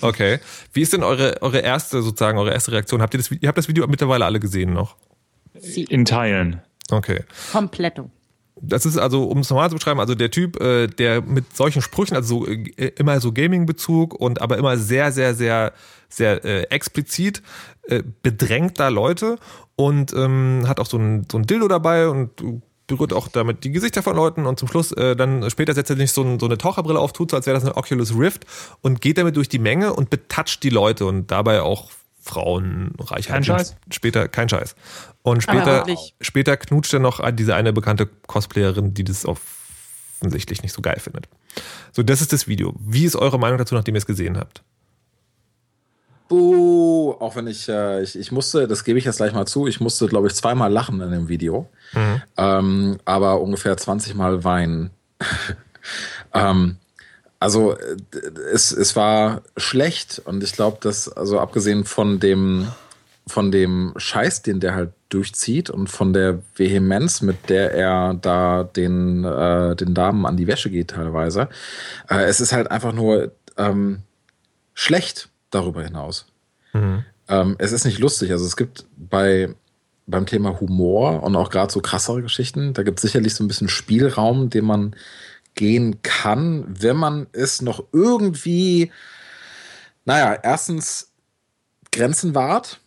[0.00, 0.38] Okay.
[0.72, 3.02] Wie ist denn eure, eure erste, sozusagen, eure erste Reaktion?
[3.02, 4.96] Habt ihr das, ihr habt das Video mittlerweile alle gesehen noch?
[5.74, 6.60] In Teilen.
[6.90, 7.24] Okay.
[7.50, 8.10] Kompletto.
[8.64, 11.82] Das ist also, um es nochmal zu beschreiben, also der Typ, äh, der mit solchen
[11.82, 15.72] Sprüchen, also so, äh, immer so Gaming-Bezug und aber immer sehr, sehr, sehr,
[16.08, 17.42] sehr äh, explizit,
[17.88, 19.36] äh, bedrängt da Leute
[19.74, 22.30] und ähm, hat auch so ein, so ein Dildo dabei und
[22.86, 25.96] berührt auch damit die Gesichter von Leuten und zum Schluss äh, dann später setzt er
[25.96, 28.46] sich so, ein, so eine Taucherbrille auf, tut so, als wäre das eine Oculus Rift
[28.80, 31.90] und geht damit durch die Menge und betatscht die Leute und dabei auch
[32.22, 33.34] Frauen, Reichheit.
[33.34, 33.76] Kein Scheiß?
[33.90, 34.76] Später, kein Scheiß.
[35.22, 35.84] Und später,
[36.20, 41.28] später knutscht er noch diese eine bekannte Cosplayerin, die das offensichtlich nicht so geil findet.
[41.90, 42.74] So, das ist das Video.
[42.78, 44.62] Wie ist eure Meinung dazu, nachdem ihr es gesehen habt?
[46.28, 49.66] Buh, auch wenn ich, äh, ich, ich musste, das gebe ich jetzt gleich mal zu,
[49.66, 51.68] ich musste, glaube ich, zweimal lachen in dem Video,
[52.38, 54.90] ähm, aber ungefähr 20 Mal weinen.
[56.32, 56.78] ähm,
[57.42, 57.96] also äh,
[58.52, 62.68] es, es war schlecht und ich glaube, dass, also abgesehen von dem,
[63.26, 68.64] von dem Scheiß, den der halt durchzieht und von der Vehemenz, mit der er da
[68.64, 71.48] den, äh, den Damen an die Wäsche geht teilweise,
[72.08, 74.00] äh, es ist halt einfach nur ähm,
[74.72, 76.26] schlecht darüber hinaus.
[77.28, 78.30] Ähm, es ist nicht lustig.
[78.30, 79.54] Also es gibt bei
[80.06, 83.48] beim Thema Humor und auch gerade so krassere Geschichten, da gibt es sicherlich so ein
[83.48, 84.96] bisschen Spielraum, den man
[85.54, 88.90] gehen kann, wenn man es noch irgendwie,
[90.04, 91.12] naja, erstens
[91.90, 92.80] Grenzen wahrt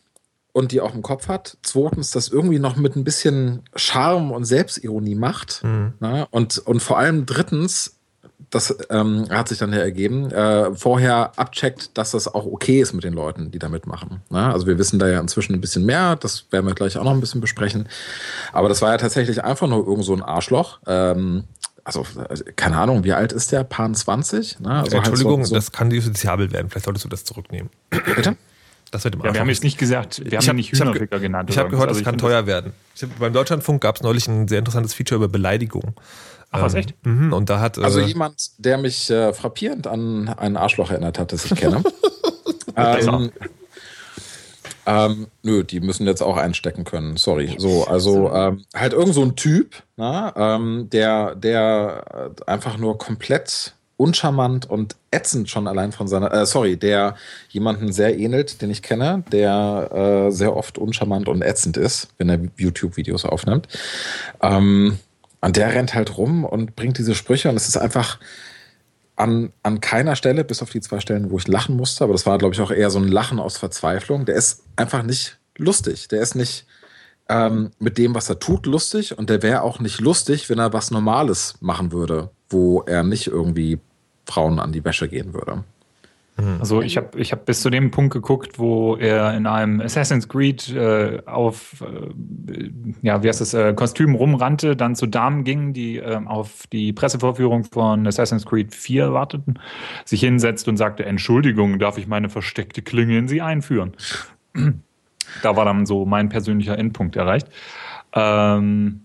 [0.52, 1.58] und die auch im Kopf hat.
[1.64, 5.62] Zweitens, das irgendwie noch mit ein bisschen Charme und Selbstironie macht.
[6.00, 6.28] Ne?
[6.32, 7.98] Und, und vor allem drittens,
[8.50, 12.94] das ähm, hat sich dann ja ergeben, äh, vorher abcheckt, dass das auch okay ist
[12.94, 14.22] mit den Leuten, die da mitmachen.
[14.30, 14.52] Ne?
[14.52, 17.12] Also wir wissen da ja inzwischen ein bisschen mehr, das werden wir gleich auch noch
[17.12, 17.90] ein bisschen besprechen.
[18.54, 20.80] Aber das war ja tatsächlich einfach nur irgend so ein Arschloch.
[20.88, 21.44] Ähm,
[21.86, 22.04] also,
[22.56, 23.64] keine Ahnung, wie alt ist der?
[23.64, 24.60] Paar 20?
[24.60, 24.70] Ne?
[24.72, 26.70] Also Entschuldigung, halt so, so das kann justiziabel werden.
[26.70, 27.70] Vielleicht solltest du das zurücknehmen.
[27.90, 28.36] Bitte?
[28.92, 30.74] Das wird im Ja, wir haben jetzt nicht gesagt, wir haben Ich ja hab- nicht
[30.74, 31.50] ich hab ge- Hühnerficker genannt.
[31.50, 31.98] Ich habe gehört, irgendwas.
[32.02, 32.74] es kann Also teuer werden.
[32.96, 35.94] Ich hab, beim Deutschlandfunk gab es neulich ein sehr interessantes Feature über Beleidigung.
[36.52, 36.94] Ach, was, echt?
[37.06, 37.78] Mhm, und da hat.
[37.78, 41.84] Also äh, jemand, der mich äh, frappierend an ein Arschloch erinnert hat, das ich kenne.
[42.78, 43.32] Ähm,
[44.86, 47.18] ähm, nö, die müssen jetzt auch einstecken können.
[47.18, 47.56] Sorry.
[47.58, 53.74] So, also ähm, halt irgend so ein Typ, na, ähm, der, der einfach nur komplett
[53.98, 57.16] uncharmant und ätzend schon allein von seiner, äh, sorry, der
[57.50, 62.30] jemanden sehr ähnelt, den ich kenne, der äh, sehr oft uncharmant und ätzend ist, wenn
[62.30, 63.68] er YouTube-Videos aufnimmt.
[64.42, 65.00] Ähm,
[65.42, 68.20] und der rennt halt rum und bringt diese Sprüche und es ist einfach
[69.16, 72.26] an, an keiner Stelle, bis auf die zwei Stellen, wo ich lachen musste, aber das
[72.26, 74.26] war, glaube ich, auch eher so ein Lachen aus Verzweiflung.
[74.26, 76.08] Der ist einfach nicht lustig.
[76.10, 76.66] Der ist nicht
[77.30, 80.74] ähm, mit dem, was er tut, lustig und der wäre auch nicht lustig, wenn er
[80.74, 83.80] was Normales machen würde, wo er nicht irgendwie
[84.26, 85.64] Frauen an die Wäsche gehen würde.
[86.60, 90.28] Also ich habe ich hab bis zu dem Punkt geguckt, wo er in einem Assassin's
[90.28, 92.70] Creed äh, auf äh,
[93.02, 96.92] ja, wie heißt das, äh, Kostüm rumrannte, dann zu Damen ging, die ähm, auf die
[96.92, 99.60] Pressevorführung von Assassin's Creed 4 warteten,
[100.04, 103.94] sich hinsetzt und sagte, Entschuldigung, darf ich meine versteckte Klinge in sie einführen?
[105.42, 107.48] da war dann so mein persönlicher Endpunkt erreicht.
[108.14, 109.02] Ähm,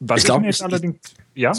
[0.00, 0.98] was Ich glaub, mir jetzt ich- allerdings,
[1.34, 1.52] ja?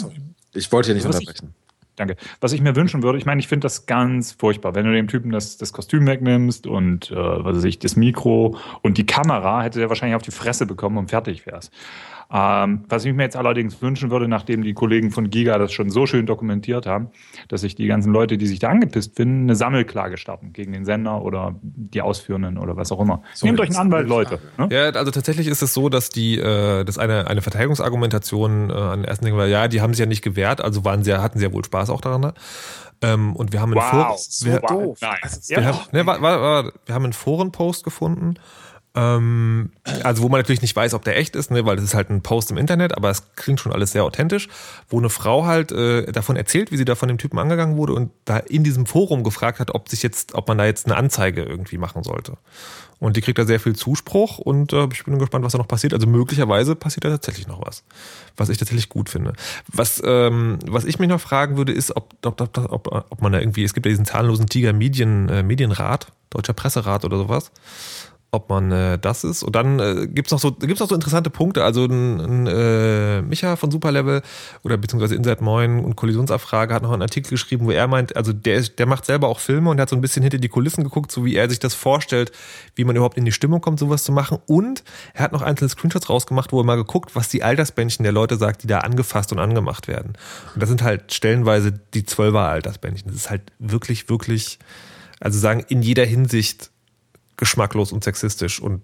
[0.52, 1.54] Ich wollte hier nicht Was ich- unterbrechen.
[1.96, 2.16] Danke.
[2.40, 5.08] Was ich mir wünschen würde, ich meine, ich finde das ganz furchtbar, wenn du dem
[5.08, 9.62] Typen das, das Kostüm wegnimmst und äh, was weiß ich, das Mikro und die Kamera,
[9.62, 11.70] hätte der wahrscheinlich auf die Fresse bekommen und fertig wär's.
[12.32, 15.90] Ähm, was ich mir jetzt allerdings wünschen würde, nachdem die Kollegen von Giga das schon
[15.90, 17.08] so schön dokumentiert haben,
[17.48, 20.84] dass sich die ganzen Leute, die sich da angepisst finden, eine Sammelklage starten gegen den
[20.84, 23.22] Sender oder die Ausführenden oder was auch immer.
[23.34, 24.38] So, Nehmt euch einen Anwalt, Leute.
[24.58, 24.68] Ne?
[24.70, 29.00] Ja, also tatsächlich ist es so, dass die, äh, dass eine, eine Verteidigungsargumentation äh, an
[29.00, 31.38] den ersten Dingen war, ja, die haben sich ja nicht gewehrt, also waren sehr, hatten
[31.40, 32.20] sehr wohl Spaß auch daran.
[32.20, 32.34] Ne?
[33.02, 34.98] Ähm, und wir haben einen Foren, wir, doof.
[35.00, 35.18] Nein.
[35.24, 35.64] ist wir, Ja.
[35.64, 38.34] haben, ne, war, war, war, wir haben einen Forenpost gefunden,
[38.94, 39.70] ähm,
[40.02, 42.10] also wo man natürlich nicht weiß, ob der echt ist, ne, weil das ist halt
[42.10, 44.48] ein Post im Internet, aber es klingt schon alles sehr authentisch,
[44.88, 47.92] wo eine Frau halt äh, davon erzählt, wie sie da von dem Typen angegangen wurde
[47.92, 50.96] und da in diesem Forum gefragt hat, ob sich jetzt, ob man da jetzt eine
[50.96, 52.36] Anzeige irgendwie machen sollte.
[52.98, 55.68] Und die kriegt da sehr viel Zuspruch und äh, ich bin gespannt, was da noch
[55.68, 55.94] passiert.
[55.94, 57.84] Also möglicherweise passiert da tatsächlich noch was,
[58.36, 59.32] was ich tatsächlich gut finde.
[59.68, 63.38] Was, ähm, was ich mich noch fragen würde, ist, ob, ob, ob, ob, man da
[63.40, 67.52] irgendwie, es gibt ja diesen zahnlosen Tiger Medien, äh, Medienrat, Deutscher Presserat oder sowas
[68.32, 69.42] ob man äh, das ist.
[69.42, 71.64] Und dann äh, gibt's noch so gibt's noch so interessante Punkte.
[71.64, 74.22] Also ein, ein äh, Micha von Superlevel
[74.62, 78.32] oder beziehungsweise Inside Moin und Kollisionsabfrage hat noch einen Artikel geschrieben, wo er meint, also
[78.32, 80.84] der, ist- der macht selber auch Filme und hat so ein bisschen hinter die Kulissen
[80.84, 82.30] geguckt, so wie er sich das vorstellt,
[82.76, 84.38] wie man überhaupt in die Stimmung kommt, sowas zu machen.
[84.46, 88.12] Und er hat noch einzelne Screenshots rausgemacht, wo er mal geguckt, was die Altersbändchen der
[88.12, 90.12] Leute sagt, die da angefasst und angemacht werden.
[90.54, 93.08] Und das sind halt stellenweise die Zwölfer Altersbändchen.
[93.10, 94.58] Das ist halt wirklich, wirklich,
[95.18, 96.70] also sagen, in jeder Hinsicht
[97.40, 98.82] geschmacklos und sexistisch und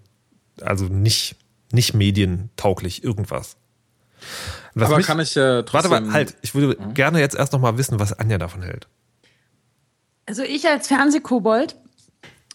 [0.61, 1.37] also nicht,
[1.71, 3.55] nicht medientauglich irgendwas.
[4.73, 5.91] Was Aber mich- kann ich äh, Warte trotzdem...
[6.07, 6.35] mal, halt.
[6.41, 8.87] Ich würde gerne jetzt erst noch mal wissen, was Anja davon hält.
[10.25, 11.77] Also ich als Fernsehkobold,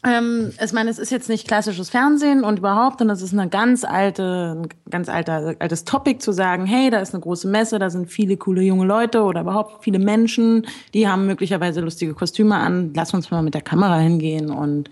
[0.05, 3.49] ähm, ich meine, es ist jetzt nicht klassisches Fernsehen und überhaupt, und das ist eine
[3.49, 7.79] ganz alte, ein ganz alter, altes Topic zu sagen, hey, da ist eine große Messe,
[7.79, 12.57] da sind viele coole junge Leute oder überhaupt viele Menschen, die haben möglicherweise lustige Kostüme
[12.57, 14.91] an, lass uns mal mit der Kamera hingehen und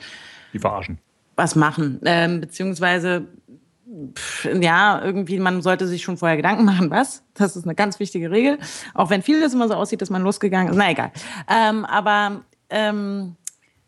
[0.52, 0.98] Die verarschen.
[1.36, 2.00] was machen.
[2.04, 3.26] Ähm, beziehungsweise,
[4.14, 7.22] pff, ja, irgendwie, man sollte sich schon vorher Gedanken machen, was.
[7.34, 8.58] Das ist eine ganz wichtige Regel.
[8.94, 10.76] Auch wenn vieles immer so aussieht, dass man losgegangen ist.
[10.76, 11.12] Na egal.
[11.48, 13.36] Ähm, aber ähm,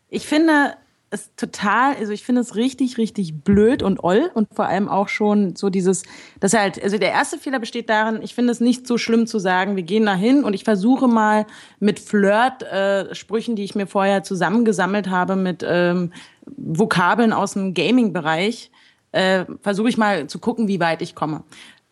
[0.09, 0.75] ich finde
[1.13, 5.09] es total, also ich finde es richtig, richtig blöd und oll und vor allem auch
[5.09, 6.05] schon so dieses,
[6.41, 9.39] das halt, also der erste Fehler besteht darin, ich finde es nicht so schlimm zu
[9.39, 11.47] sagen, wir gehen da hin und ich versuche mal
[11.81, 16.13] mit Flirt-Sprüchen, die ich mir vorher zusammengesammelt habe, mit ähm,
[16.47, 18.71] Vokabeln aus dem Gaming-Bereich,
[19.13, 21.45] äh, versuche ich mal zu gucken, wie weit ich komme.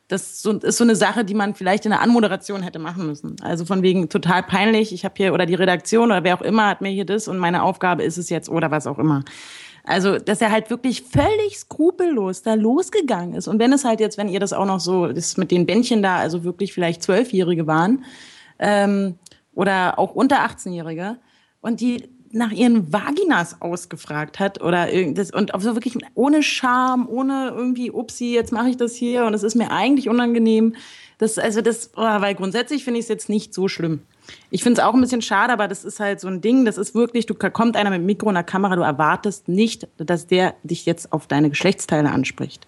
[0.09, 3.37] Das ist so, eine Sache, die man vielleicht in der Anmoderation hätte machen müssen.
[3.43, 6.67] Also von wegen total peinlich, ich habe hier, oder die Redaktion oder wer auch immer
[6.67, 9.23] hat mir hier das und meine Aufgabe ist es jetzt oder was auch immer.
[9.85, 13.49] Also, dass er halt wirklich völlig skrupellos da losgegangen ist.
[13.49, 16.03] Und wenn es halt jetzt, wenn ihr das auch noch so, das mit den Bändchen
[16.03, 18.05] da, also wirklich vielleicht Zwölfjährige waren,
[18.59, 19.17] ähm,
[19.55, 21.19] oder auch unter 18-Jährige,
[21.61, 27.09] und die nach ihren Vaginas ausgefragt hat oder irgendwas und auch so wirklich ohne Scham,
[27.09, 30.77] ohne irgendwie, upsi, jetzt mache ich das hier und es ist mir eigentlich unangenehm.
[31.19, 34.03] Das, also das, oh, weil grundsätzlich finde ich es jetzt nicht so schlimm.
[34.51, 36.65] Ich finde es auch ein bisschen schade, aber das ist halt so ein Ding.
[36.65, 40.29] Das ist wirklich, du kommt einer mit Mikro und einer Kamera, du erwartest nicht, dass
[40.29, 42.67] der dich jetzt auf deine Geschlechtsteile anspricht.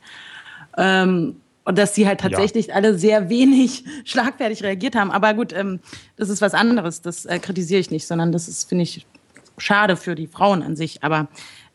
[0.77, 2.75] Ähm, und dass sie halt tatsächlich ja.
[2.75, 5.12] alle sehr wenig schlagfertig reagiert haben.
[5.12, 5.79] Aber gut, ähm,
[6.16, 7.03] das ist was anderes.
[7.03, 9.07] Das äh, kritisiere ich nicht, sondern das ist, finde ich,
[9.59, 11.03] schade für die Frauen an sich.
[11.03, 11.29] Aber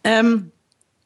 [0.04, 0.52] ähm,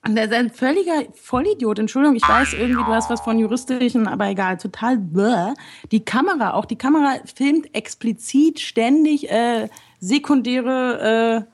[0.08, 1.78] der ist ein völliger Vollidiot.
[1.78, 5.54] Entschuldigung, ich weiß irgendwie, du hast was von juristischen, aber egal, total bäh.
[5.92, 11.52] Die Kamera, auch die Kamera filmt explizit ständig äh, sekundäre, äh,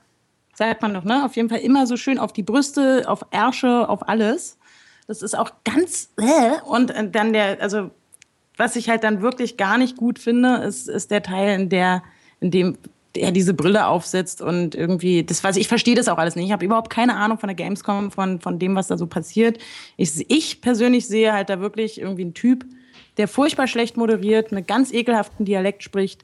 [0.56, 1.24] sagt man doch, ne?
[1.24, 4.58] Auf jeden Fall immer so schön auf die Brüste, auf Ärsche, auf alles.
[5.06, 7.90] Das ist auch ganz äh, und dann der, also
[8.56, 12.02] was ich halt dann wirklich gar nicht gut finde, ist, ist der Teil, in der,
[12.40, 12.78] in dem
[13.16, 16.46] er diese Brille aufsetzt und irgendwie, das weiß ich, ich verstehe das auch alles nicht.
[16.46, 19.58] Ich habe überhaupt keine Ahnung von der Gamescom, von, von dem, was da so passiert.
[19.96, 22.64] Ich, ich persönlich sehe halt da wirklich irgendwie einen Typ,
[23.16, 26.22] der furchtbar schlecht moderiert, mit ganz ekelhaften Dialekt spricht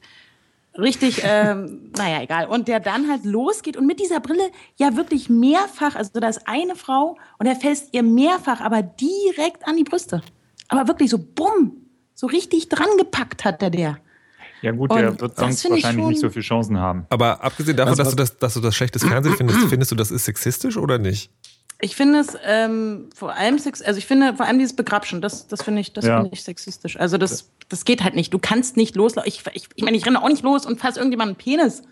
[0.77, 2.47] richtig, ähm, naja, egal.
[2.47, 6.47] Und der dann halt losgeht und mit dieser Brille ja wirklich mehrfach, also da ist
[6.47, 10.21] eine Frau und er fällt ihr mehrfach, aber direkt an die Brüste.
[10.67, 13.97] Aber wirklich so bumm, so richtig dran gepackt hat der der.
[14.61, 17.05] Ja gut, der und wird sonst wahrscheinlich nicht so viele Chancen haben.
[17.09, 20.11] Aber abgesehen davon, dass du das, dass du das schlechtes Fernsehen findest, findest du, das
[20.11, 21.31] ist sexistisch oder nicht?
[21.81, 25.47] Ich finde es ähm, vor allem sex also ich finde vor allem dieses Begrapschen, das,
[25.47, 26.17] das finde ich, das ja.
[26.17, 26.97] finde ich sexistisch.
[26.97, 28.33] Also das, das geht halt nicht.
[28.33, 29.27] Du kannst nicht loslaufen.
[29.27, 31.83] Ich, ich, ich meine, ich renne auch nicht los und fasse irgendjemanden Penis.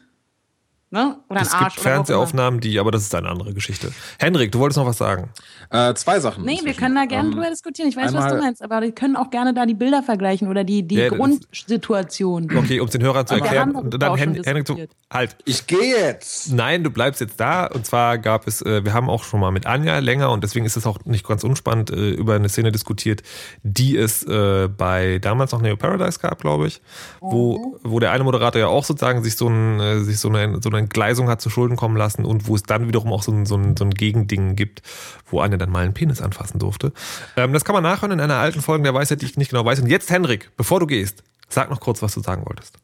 [0.93, 1.17] Ne?
[1.27, 3.91] Oder es gibt Fernsehaufnahmen, die, aber das ist eine andere Geschichte.
[4.19, 5.31] Henrik, du wolltest noch was sagen.
[5.71, 6.45] Äh, zwei Sachen.
[6.45, 7.89] Nee, wir können da gerne ähm, drüber diskutieren.
[7.89, 10.63] Ich weiß, was du meinst, aber wir können auch gerne da die Bilder vergleichen oder
[10.63, 12.47] die, die ja, Grundsituation.
[12.55, 13.89] Okay, um es den Hörern zu erklären.
[13.89, 15.35] Dann Hen Henrik, du, halt.
[15.45, 16.53] Ich gehe jetzt.
[16.53, 17.65] Nein, du bleibst jetzt da.
[17.65, 20.67] Und zwar gab es, äh, wir haben auch schon mal mit Anja länger und deswegen
[20.67, 23.23] ist es auch nicht ganz unspannend äh, über eine Szene diskutiert,
[23.63, 26.83] die es äh, bei damals noch Neo Paradise gab, glaube ich,
[27.19, 27.79] wo, mhm.
[27.81, 30.69] wo der eine Moderator ja auch sozusagen sich so, ein, äh, sich so eine, so
[30.69, 33.45] eine Entgleisung hat zu Schulden kommen lassen und wo es dann wiederum auch so ein,
[33.45, 34.81] so ein, so ein Gegending gibt,
[35.25, 36.93] wo einer dann mal einen Penis anfassen durfte.
[37.35, 39.65] Ähm, das kann man nachhören in einer alten Folge der Weisheit, die ich nicht genau
[39.65, 39.79] weiß.
[39.79, 42.75] Und jetzt, Henrik, bevor du gehst, sag noch kurz, was du sagen wolltest.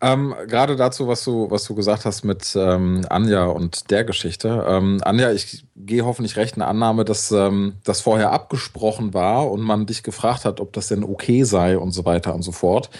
[0.00, 4.64] Ähm, Gerade dazu, was du, was du gesagt hast mit ähm, Anja und der Geschichte.
[4.66, 9.62] Ähm, Anja, ich gehe hoffentlich recht in Annahme, dass ähm, das vorher abgesprochen war und
[9.62, 12.90] man dich gefragt hat, ob das denn okay sei und so weiter und so fort.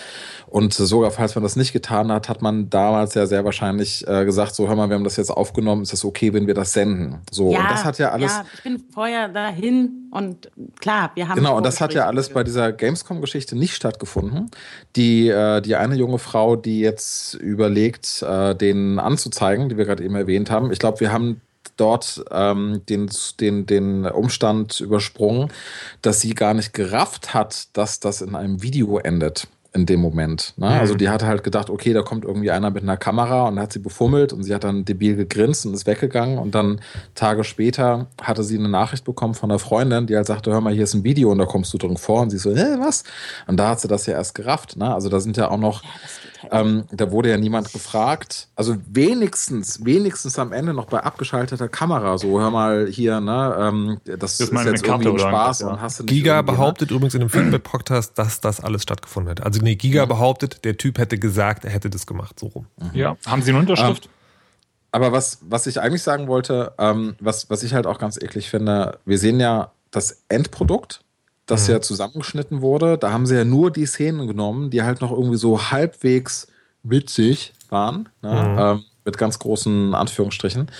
[0.47, 4.25] Und sogar falls man das nicht getan hat, hat man damals ja sehr wahrscheinlich äh,
[4.25, 6.73] gesagt, so hör mal, wir haben das jetzt aufgenommen, ist das okay, wenn wir das
[6.73, 7.21] senden?
[7.31, 8.33] So, ja, und das hat ja alles.
[8.33, 11.37] Ja, ich bin vorher dahin und klar, wir haben.
[11.37, 14.51] Genau, und das hat ja alles bei dieser Gamescom-Geschichte nicht stattgefunden.
[14.97, 20.05] Die, äh, die eine junge Frau, die jetzt überlegt, äh, den anzuzeigen, die wir gerade
[20.05, 21.41] eben erwähnt haben, ich glaube, wir haben
[21.77, 25.51] dort ähm, den, den, den Umstand übersprungen,
[26.03, 30.53] dass sie gar nicht gerafft hat, dass das in einem Video endet in dem Moment.
[30.57, 30.67] Ne?
[30.67, 30.73] Mhm.
[30.73, 33.73] Also die hat halt gedacht, okay, da kommt irgendwie einer mit einer Kamera und hat
[33.73, 36.81] sie befummelt und sie hat dann debil gegrinst und ist weggegangen und dann
[37.15, 40.75] Tage später hatte sie eine Nachricht bekommen von einer Freundin, die halt sagte, hör mal,
[40.75, 43.05] hier ist ein Video und da kommst du drin vor und sie so, hä, was?
[43.47, 44.77] Und da hat sie das ja erst gerafft.
[44.77, 44.93] Ne?
[44.93, 45.89] Also da sind ja auch noch, ja,
[46.53, 48.49] ähm, da wurde ja niemand gefragt.
[48.55, 54.01] Also wenigstens, wenigstens am Ende noch bei abgeschalteter Kamera so, hör mal hier, ne, ähm,
[54.05, 55.69] das, das ist jetzt irgendwie ein Spaß ja.
[55.69, 59.43] und hast du nicht Giga behauptet übrigens in dem Feedback-Podcast, dass das alles stattgefunden hat.
[59.43, 60.11] Also nee, Giga mhm.
[60.11, 62.67] behauptet, der Typ hätte gesagt, er hätte das gemacht, so rum.
[62.79, 62.91] Mhm.
[62.93, 64.07] Ja, haben Sie eine Unterschrift?
[64.07, 64.11] Ähm,
[64.93, 68.51] aber was, was ich eigentlich sagen wollte, ähm, was, was ich halt auch ganz eklig
[68.51, 71.02] finde, wir sehen ja das Endprodukt,
[71.47, 71.75] das mhm.
[71.75, 72.99] ja zusammengeschnitten wurde.
[72.99, 76.49] Da haben sie ja nur die Szenen genommen, die halt noch irgendwie so halbwegs
[76.83, 78.31] witzig waren, ne?
[78.31, 78.59] Mhm.
[78.59, 80.71] ähm, mit ganz großen Anführungsstrichen.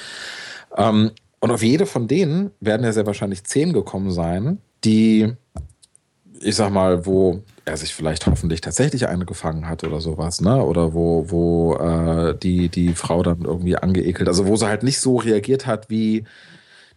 [0.77, 5.33] Ähm, und auf jede von denen werden ja sehr wahrscheinlich zehn gekommen sein, die,
[6.41, 10.63] ich sag mal, wo er sich vielleicht hoffentlich tatsächlich eine gefangen hat oder sowas, ne?
[10.63, 15.01] Oder wo, wo äh, die, die Frau dann irgendwie angeekelt, also wo sie halt nicht
[15.01, 16.25] so reagiert hat wie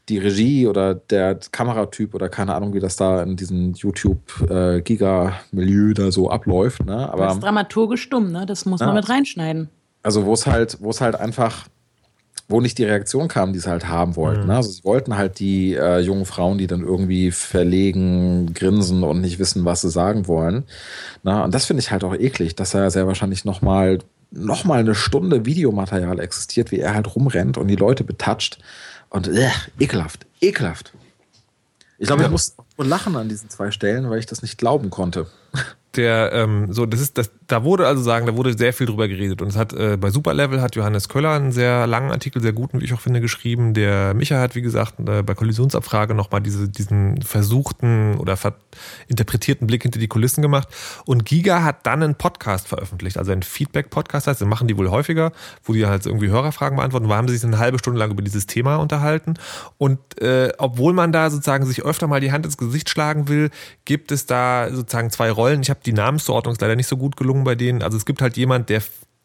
[0.10, 5.94] die Regie oder der Kameratyp oder keine Ahnung, wie das da in diesem YouTube-Giga-Milieu äh,
[5.94, 6.86] da so abläuft.
[6.86, 7.12] Ne?
[7.12, 8.46] Aber, das ist dramaturgisch dumm, ne?
[8.46, 8.88] Das muss ja.
[8.88, 9.70] man mit reinschneiden.
[10.04, 11.66] Also wo es halt, wo es halt einfach
[12.48, 14.42] wo nicht die Reaktion kam, die sie halt haben wollten.
[14.42, 14.48] Mhm.
[14.48, 14.56] Ne?
[14.58, 19.40] Also sie wollten halt die äh, jungen Frauen, die dann irgendwie verlegen, grinsen und nicht
[19.40, 20.64] wissen, was sie sagen wollen.
[21.24, 24.00] Na, und das finde ich halt auch eklig, dass er sehr wahrscheinlich nochmal
[24.32, 28.60] noch mal eine Stunde Videomaterial existiert, wie er halt rumrennt und die Leute betatscht.
[29.16, 29.50] Und äh,
[29.80, 30.92] ekelhaft, ekelhaft.
[31.98, 32.28] Ich glaube, ja.
[32.28, 35.28] ich muss lachen an diesen zwei Stellen, weil ich das nicht glauben konnte.
[35.96, 39.08] Der, ähm, so, das ist, das, da wurde also sagen, da wurde sehr viel drüber
[39.08, 39.42] geredet.
[39.42, 42.82] Und es hat äh, bei Superlevel hat Johannes Köller einen sehr langen Artikel, sehr guten,
[42.82, 43.74] wie ich auch finde, geschrieben.
[43.74, 48.38] Der Micha hat, wie gesagt, äh, bei Kollisionsabfrage nochmal diese, diesen versuchten oder
[49.08, 50.68] interpretierten Blick hinter die Kulissen gemacht.
[51.06, 54.90] Und Giga hat dann einen Podcast veröffentlicht, also ein Feedback-Podcast heißt, das machen die wohl
[54.90, 55.32] häufiger,
[55.64, 57.08] wo die halt irgendwie Hörerfragen beantworten.
[57.08, 59.36] Da haben sie sich eine halbe Stunde lang über dieses Thema unterhalten.
[59.78, 63.52] Und äh, obwohl man da sozusagen sich öfter mal die Hand ins Gesicht schlagen will,
[63.86, 65.62] gibt es da sozusagen zwei Rollen.
[65.62, 67.82] Ich habe die Namenszuordnung leider nicht so gut gelungen bei denen.
[67.82, 68.82] Also es gibt halt jemand, der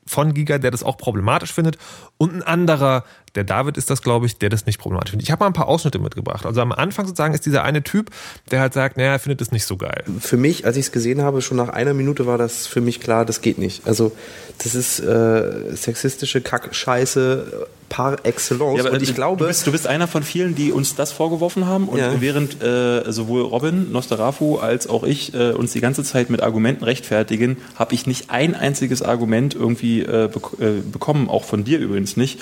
[0.07, 1.79] von Giga, der das auch problematisch findet
[2.19, 3.05] und ein anderer,
[3.35, 5.27] der David ist das, glaube ich, der das nicht problematisch findet.
[5.27, 6.47] Ich habe mal ein paar Ausschnitte mitgebracht.
[6.47, 8.11] Also am Anfang sozusagen ist dieser eine Typ,
[8.51, 10.05] der halt sagt, naja, er findet das nicht so geil.
[10.21, 13.01] Für mich, als ich es gesehen habe, schon nach einer Minute war das für mich
[13.01, 13.87] klar, das geht nicht.
[13.87, 14.13] Also
[14.59, 18.79] das ist äh, sexistische Kackscheiße par excellence.
[18.79, 20.95] Ja, aber und ich du, glaube, du bist, du bist einer von vielen, die uns
[20.95, 21.89] das vorgeworfen haben.
[21.89, 22.21] Und Ja.
[22.21, 26.85] während äh, sowohl Robin, Nostarafu als auch ich äh, uns die ganze Zeit mit Argumenten
[26.85, 31.79] rechtfertigen, habe ich nicht ein einziges Argument irgendwie äh, bek äh, bekommen, auch von dir
[31.79, 32.41] übrigens nicht.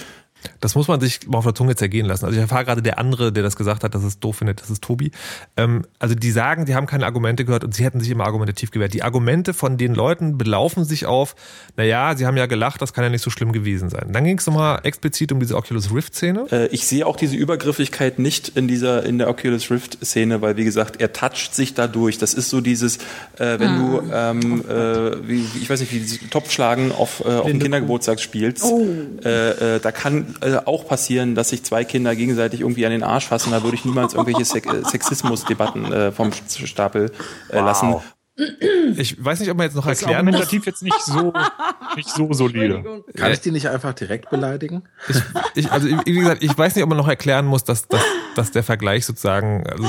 [0.60, 2.24] Das muss man sich mal auf der Zunge zergehen lassen.
[2.24, 4.70] Also ich erfahre gerade, der andere, der das gesagt hat, dass es doof findet, das
[4.70, 5.10] ist Tobi.
[5.56, 8.70] Ähm, also die sagen, die haben keine Argumente gehört und sie hätten sich immer argumentativ
[8.70, 8.94] gewehrt.
[8.94, 11.34] Die Argumente von den Leuten belaufen sich auf,
[11.76, 14.12] naja, sie haben ja gelacht, das kann ja nicht so schlimm gewesen sein.
[14.12, 16.46] Dann ging es nochmal explizit um diese Oculus Rift-Szene.
[16.50, 20.56] Äh, ich sehe auch diese Übergriffigkeit nicht in dieser in der Oculus Rift Szene, weil
[20.56, 22.18] wie gesagt, er toucht sich dadurch.
[22.18, 22.96] Das ist so dieses,
[23.38, 27.58] äh, wenn du ähm, äh, wie, ich weiß nicht, wie Topfschlagen auf, äh, auf dem
[27.58, 28.64] Kindergeburtstag spielst,
[29.24, 33.02] äh, äh, da kann äh, auch passieren, dass sich zwei Kinder gegenseitig irgendwie an den
[33.02, 33.50] Arsch fassen.
[33.50, 37.12] Da würde ich niemals irgendwelche äh, Sexismusdebatten äh, vom Stapel
[37.50, 37.96] äh, lassen.
[38.96, 40.34] Ich weiß nicht, ob man jetzt noch Das erklären muss.
[40.34, 41.32] argumentativ jetzt nicht so,
[41.96, 43.02] nicht so solide.
[43.16, 44.84] Kann ich die nicht einfach direkt beleidigen?
[45.08, 45.16] Ich,
[45.56, 48.02] ich, also wie gesagt, ich weiß nicht, ob man noch erklären muss, dass, dass,
[48.36, 49.84] dass der Vergleich sozusagen, also,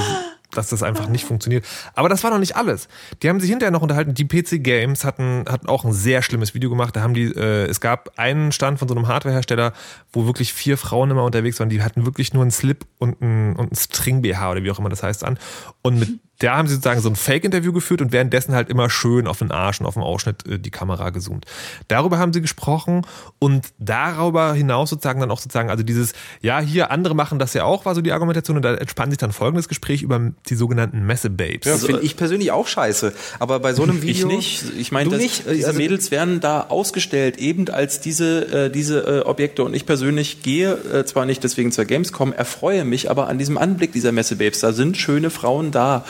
[0.52, 1.66] dass das einfach nicht funktioniert.
[1.93, 2.88] Aber das war noch nicht alles.
[3.22, 4.14] Die haben sich hinterher noch unterhalten.
[4.14, 6.95] Die PC Games hatten, hatten auch ein sehr schlimmes Video gemacht.
[6.95, 9.74] Da haben die, äh, es gab einen Stand von so einem Hardwarehersteller,
[10.12, 11.70] wo wirklich vier Frauen immer unterwegs waren.
[11.70, 14.80] Die hatten wirklich nur einen Slip und einen, und einen String BH oder wie auch
[14.80, 15.38] immer das heißt an.
[15.82, 19.28] Und mit da haben sie sozusagen so ein Fake-Interview geführt und währenddessen halt immer schön
[19.28, 21.46] auf den Arsch und auf den Ausschnitt äh, die Kamera gezoomt.
[21.90, 23.06] Darüber haben sie gesprochen
[23.40, 27.66] und darüber hinaus sozusagen dann auch sozusagen, also dieses, ja, hier, andere machen das ja
[27.66, 31.06] auch, war so die Argumentation und da entspann sich dann folgendes Gespräch über die sogenannten
[31.06, 31.66] Messe-Babes.
[31.70, 33.14] das finde ich persönlich auch scheiße.
[33.40, 34.28] Aber bei so einem Ich Video.
[34.28, 34.64] nicht.
[34.78, 39.64] Ich meine, diese Also- Mädels werden da ausgestellt, eben als diese, äh, diese äh, Objekte.
[39.64, 43.58] Und ich persönlich gehe äh, zwar nicht deswegen zur Gamescom, erfreue mich aber an diesem
[43.58, 44.60] Anblick dieser Messebabes.
[44.62, 46.06] Da sind schöne Frauen da.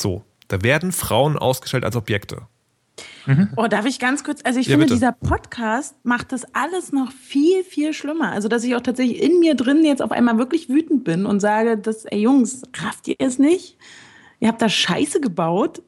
[0.00, 2.42] So, da werden Frauen ausgestellt als Objekte.
[3.56, 4.40] Oh, darf ich ganz kurz?
[4.44, 4.94] Also ich Ja, finde, bitte.
[4.94, 8.32] dieser Podcast macht das alles noch viel, viel schlimmer.
[8.32, 11.38] Also, dass ich auch tatsächlich in mir drin jetzt auf einmal wirklich wütend bin und
[11.40, 13.76] sage, dass, ey Jungs, rafft ihr es nicht?
[14.40, 15.82] Ihr habt da Scheiße gebaut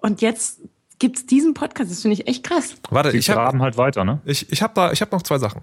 [0.00, 0.60] und jetzt
[1.00, 1.90] gibt's diesen Podcast.
[1.90, 2.76] Das finde ich echt krass.
[2.90, 4.20] Warte, Die ich habe graben halt weiter, ne?
[4.24, 5.62] ich, ich hab da, ich hab noch zwei Sachen.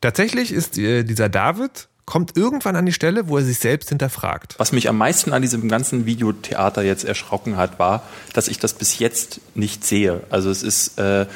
[0.00, 4.54] Tatsächlich ist äh, dieser David, kommt irgendwann an die Stelle, wo er sich selbst hinterfragt.
[4.56, 8.02] Was mich am meisten an diesem ganzen Videotheater jetzt erschrocken hat, war,
[8.32, 10.22] dass ich das bis jetzt nicht sehe.
[10.30, 11.26] Also es ist, äh,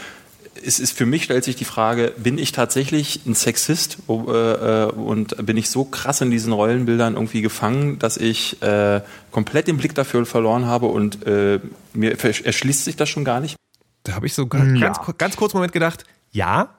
[0.64, 4.84] es ist für mich stellt sich die Frage, bin ich tatsächlich ein Sexist äh, äh,
[4.86, 9.76] und bin ich so krass in diesen Rollenbildern irgendwie gefangen, dass ich äh, komplett den
[9.76, 11.60] Blick dafür verloren habe und äh,
[11.92, 13.56] mir erschließt sich das schon gar nicht.
[14.04, 16.70] Da habe ich so ganz, ganz, ganz kurz Moment gedacht, ja.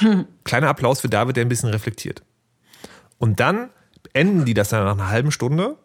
[0.44, 2.22] Kleiner Applaus für David, der ein bisschen reflektiert.
[3.22, 3.70] Und dann
[4.14, 5.76] enden die das dann nach einer halben Stunde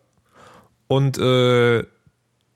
[0.87, 1.83] und äh,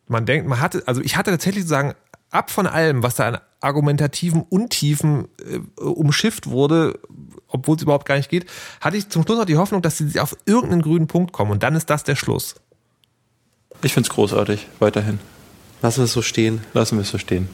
[0.08, 1.94] man denkt, man hatte, also ich hatte tatsächlich sozusagen
[2.32, 7.00] ab von allem, was da an argumentativen Untiefen äh, umschifft wurde,
[7.48, 10.20] obwohl es überhaupt gar nicht geht, hatte ich zum Schluss noch die Hoffnung, dass sie
[10.20, 12.56] auf irgendeinen grünen Punkt kommen und dann ist das der Schluss.
[13.84, 15.20] Ich finde es großartig, weiterhin.
[15.84, 16.62] Lassen wir es so stehen.
[16.74, 17.50] Lassen wir es so stehen.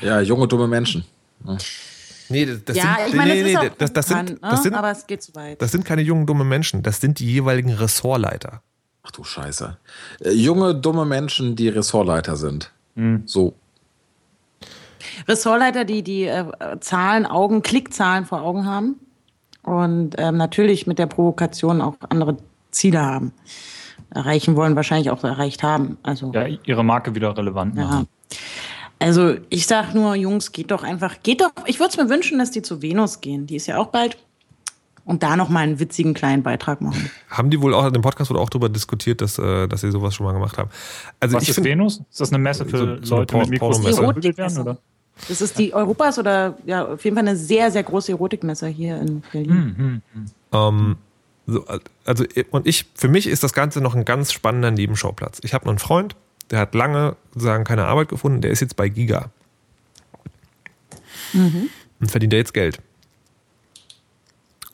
[0.00, 1.04] Ja, junge, dumme Menschen.
[2.28, 4.28] Nee, das, ja, sind, ich meine, nee, das nee, ist nee, auch das, das, bekannt,
[4.28, 4.48] sind, ne?
[4.50, 5.62] das, sind, aber es geht zu weit.
[5.62, 8.62] das sind keine jungen, dumme Menschen, das sind die jeweiligen Ressortleiter.
[9.02, 9.76] Ach du Scheiße.
[10.20, 12.72] Äh, junge, dumme Menschen, die Ressortleiter sind.
[13.26, 13.54] So.
[15.28, 16.46] Ressortleiter, die die äh,
[16.80, 18.96] Zahlen, Augen, Klickzahlen vor Augen haben
[19.62, 22.38] und ähm, natürlich mit der Provokation auch andere
[22.70, 23.32] Ziele haben.
[24.10, 25.98] Erreichen wollen, wahrscheinlich auch erreicht haben.
[26.02, 28.04] Also, Ja, ihre Marke wieder relevant ja.
[28.98, 32.38] Also ich sag nur, Jungs, geht doch einfach, geht doch, ich würde es mir wünschen,
[32.38, 33.46] dass die zu Venus gehen.
[33.46, 34.16] Die ist ja auch bald.
[35.04, 37.08] Und da noch mal einen witzigen kleinen Beitrag machen.
[37.30, 39.92] Haben die wohl auch, in dem Podcast wurde auch darüber diskutiert, dass, äh, dass sie
[39.92, 40.68] sowas schon mal gemacht haben.
[41.20, 42.00] Also Was ich ist find- Venus?
[42.10, 44.58] Ist das eine Messe für So- so Leute mit Mikros, werden?
[44.58, 44.78] Oder?
[45.28, 49.00] Das ist die Europas oder ja, auf jeden Fall eine sehr, sehr große Erotikmesse hier
[49.00, 50.02] in Berlin.
[50.52, 50.96] Ähm,
[51.46, 51.64] so,
[52.04, 55.38] also, und ich, für mich ist das Ganze noch ein ganz spannender Nebenschauplatz.
[55.44, 56.16] Ich habe noch einen Freund,
[56.50, 59.30] der hat lange sozusagen keine Arbeit gefunden, der ist jetzt bei Giga.
[62.00, 62.80] Und verdient er jetzt Geld.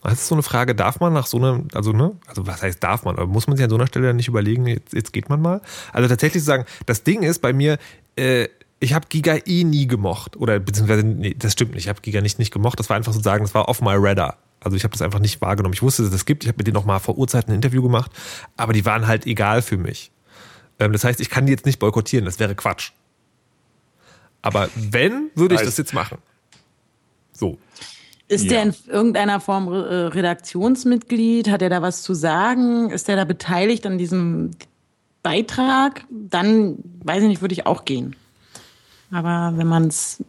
[0.02, 2.82] Das ist so eine Frage, darf man nach so einer, also ne, also was heißt
[2.82, 5.12] darf man, aber muss man sich an so einer Stelle dann nicht überlegen, jetzt, jetzt
[5.12, 5.60] geht man mal?
[5.92, 7.78] Also tatsächlich zu sagen, das Ding ist bei mir,
[8.16, 8.48] äh,
[8.80, 10.36] ich habe Giga eh nie gemocht.
[10.36, 12.80] Oder beziehungsweise, nee, das stimmt nicht, ich habe Giga nicht, nicht gemocht.
[12.80, 14.38] Das war einfach sozusagen, das war off my radar.
[14.58, 15.72] Also ich habe das einfach nicht wahrgenommen.
[15.72, 16.42] Ich wusste, dass es das gibt.
[16.42, 18.10] Ich habe mit denen noch mal vor Urzeiten ein Interview gemacht,
[18.56, 20.10] aber die waren halt egal für mich.
[20.82, 22.90] Ähm, das heißt, ich kann die jetzt nicht boykottieren, das wäre Quatsch.
[24.42, 26.18] Aber wenn, würde ich das jetzt machen.
[27.32, 27.58] So.
[28.26, 31.48] Ist der in irgendeiner Form äh, Redaktionsmitglied?
[31.48, 32.90] Hat er da was zu sagen?
[32.90, 34.50] Ist er da beteiligt an diesem
[35.22, 36.04] Beitrag?
[36.10, 38.16] Dann, weiß ich nicht, würde ich auch gehen.
[39.10, 40.24] Aber wenn man es.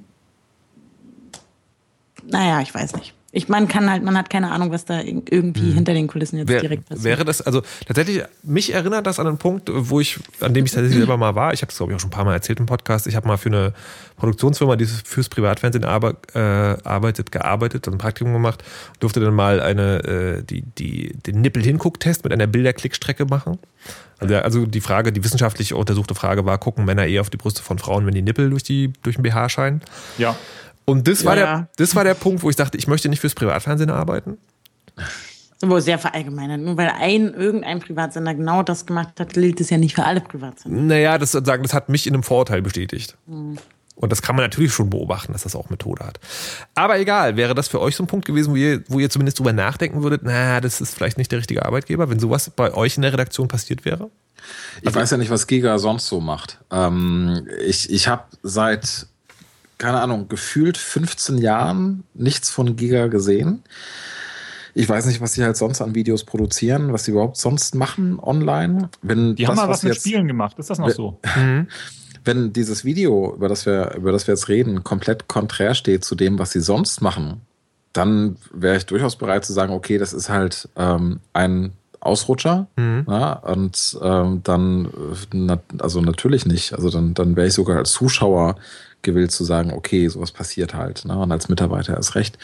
[2.25, 3.13] Naja, ich weiß nicht.
[3.35, 6.49] Ich, man kann halt, man hat keine Ahnung, was da irgendwie hinter den Kulissen jetzt
[6.49, 7.03] Wär, direkt passiert.
[7.03, 10.71] wäre das, also tatsächlich, mich erinnert das an einen Punkt, wo ich, an dem ich
[10.71, 11.51] tatsächlich selber mal war.
[11.51, 13.07] Ich habe es, glaube ich, auch schon ein paar Mal erzählt im Podcast.
[13.07, 13.73] Ich habe mal für eine
[14.17, 18.63] Produktionsfirma, die fürs Privatfernsehen arbe äh, arbeitet, gearbeitet, also ein Praktikum gemacht,
[18.99, 23.57] durfte dann mal eine, äh, die, die, den Nippel-Hinguck-Test mit einer Bilderklickstrecke machen.
[24.19, 27.63] Also, also die Frage, die wissenschaftlich untersuchte Frage war, gucken Männer eher auf die Brüste
[27.63, 29.81] von Frauen, wenn die Nippel durch, die, durch den BH scheinen?
[30.19, 30.35] Ja.
[30.85, 31.43] Und das war, Ja.
[31.57, 34.37] der, das war der Punkt, wo ich dachte, ich möchte nicht fürs Privatfernsehen arbeiten.
[35.61, 36.59] Aber sehr verallgemeinert.
[36.59, 40.19] Nur weil ein, irgendein Privatsender genau das gemacht hat, gilt es ja nicht für alle
[40.19, 40.81] Privatsender.
[40.81, 43.15] Naja, das sozusagen, das hat mich in einem Vorurteil bestätigt.
[43.95, 46.19] Und das kann man natürlich schon beobachten, dass das auch Methode hat.
[46.75, 49.39] Aber egal, wäre das für euch so ein Punkt gewesen, wo ihr, wo ihr zumindest
[49.39, 52.97] drüber nachdenken würdet, na, das ist vielleicht nicht der richtige Arbeitgeber, wenn sowas bei euch
[52.97, 54.09] in der Redaktion passiert wäre?
[54.81, 56.59] Ich weiß ja nicht, was Giga sonst so macht.
[56.71, 59.07] Ähm, ich ich habe seit,
[59.83, 63.63] keine Ahnung, gefühlt 15 Jahren nichts von Giga gesehen.
[64.73, 68.17] Ich weiß nicht, was sie halt sonst an Videos produzieren, was sie überhaupt sonst machen
[68.19, 68.89] online.
[69.01, 70.57] Wenn Die haben das, mal was sie mit jetzt- Spielen gemacht.
[70.57, 71.19] Ist das noch so?
[72.25, 76.15] wenn dieses Video, über das wir, über das wir jetzt reden, komplett konträr steht zu
[76.15, 77.41] dem, was sie sonst machen,
[77.91, 82.67] dann wäre ich durchaus bereit zu sagen, okay, das ist halt ähm, ein Ausrutscher.
[83.07, 84.89] Ja, und ähm, dann, äh,
[85.33, 86.73] na, also natürlich nicht.
[86.73, 88.55] Also dann, dann wäre ich sogar als Zuschauer
[89.03, 91.05] gewillt zu sagen, okay, sowas passiert halt.
[91.05, 91.17] Ne?
[91.17, 92.37] Und als Mitarbeiter erst recht.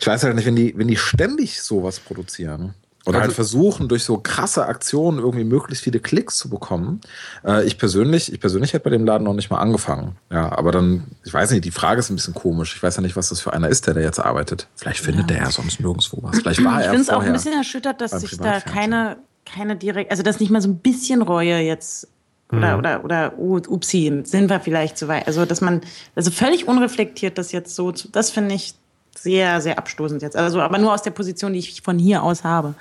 [0.00, 2.74] Ich weiß halt nicht, wenn die, wenn die ständig sowas produzieren.
[3.06, 7.02] Oder halt versuchen, durch so krasse Aktionen irgendwie möglichst viele Klicks zu bekommen.
[7.44, 10.16] Äh, ich persönlich, ich persönlich hätte bei dem Laden noch nicht mal angefangen.
[10.30, 12.74] Ja, aber dann, ich weiß nicht, die Frage ist ein bisschen komisch.
[12.74, 14.68] Ich weiß ja nicht, was das für einer ist, der da jetzt arbeitet.
[14.76, 16.38] Vielleicht findet der ja sonst nirgendwo was.
[16.38, 19.76] Vielleicht war Ich er finde es auch ein bisschen erschüttert, dass sich da keine, keine
[19.76, 22.08] direkt, also dass nicht mal so ein bisschen Reue jetzt
[22.52, 25.26] oder, oder, oder, oh, upsi, sind wir vielleicht zu weit.
[25.26, 25.80] Also, dass man,
[26.14, 28.74] also völlig unreflektiert das jetzt so, zu- das finde ich
[29.16, 30.36] sehr, sehr abstoßend jetzt.
[30.36, 32.74] Also, aber nur aus der Position, die ich von hier aus habe.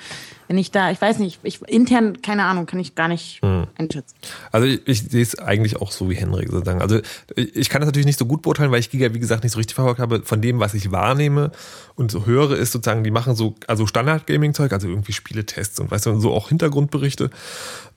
[0.47, 3.41] Wenn ich da, ich weiß nicht, ich, intern, keine Ahnung, kann ich gar nicht
[3.77, 4.15] einschätzen.
[4.51, 6.81] Also ich, ich sehe es eigentlich auch so wie Henrik sozusagen.
[6.81, 6.99] Also
[7.35, 9.53] ich ich kann das natürlich nicht so gut beurteilen, weil ich Giga, wie gesagt, nicht
[9.53, 10.21] so richtig verfolgt habe.
[10.23, 11.51] Von dem, was ich wahrnehme
[11.95, 16.07] und so höre, ist sozusagen, die machen so also Standard-Gaming-Zeug, also irgendwie Spieletests und weißt
[16.07, 17.29] du, und so auch Hintergrundberichte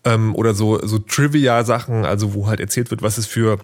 [0.04, 3.58] ähm, oder so, so Trivia-Sachen, also wo halt erzählt wird, was es für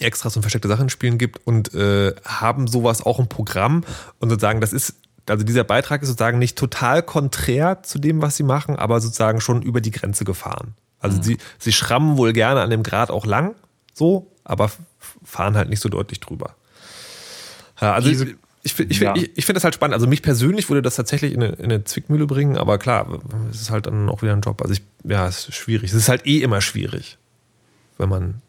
[0.00, 3.84] Extras und versteckte Sachen Spielen gibt und äh, haben sowas auch im Programm
[4.20, 4.94] und sozusagen, das ist,
[5.28, 9.40] also dieser Beitrag ist sozusagen nicht total konträr zu dem, was sie machen, aber sozusagen
[9.40, 10.74] schon über die Grenze gefahren.
[11.00, 13.54] Also sie, sie schrammen wohl gerne an dem Grad auch lang,
[13.94, 14.70] so, aber
[15.24, 16.54] fahren halt nicht so deutlich drüber.
[17.80, 18.34] Ja, also Diese-
[18.64, 19.14] ich, ich, ich, Ja.
[19.16, 19.94] ich, ich finde das halt spannend.
[19.94, 23.08] Also mich persönlich würde das tatsächlich in eine, in eine Zwickmühle bringen, aber klar,
[23.50, 24.62] es ist halt dann auch wieder ein Job.
[24.62, 25.90] Also ich, ja, es ist schwierig.
[25.90, 27.18] Es ist halt eh immer schwierig,
[27.98, 28.40] wenn man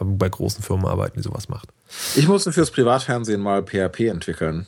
[0.00, 1.68] bei großen Firmen arbeitet, die sowas macht.
[2.14, 4.66] Ich musste fürs Privatfernsehen mal PHP entwickeln.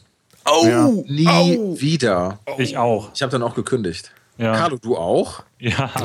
[0.50, 2.38] Oh, Nie wieder.
[2.56, 3.10] Ich auch.
[3.14, 4.12] Ich habe dann auch gekündigt.
[4.38, 4.54] Ja.
[4.54, 5.42] Carlo, du auch?
[5.58, 5.90] Ja.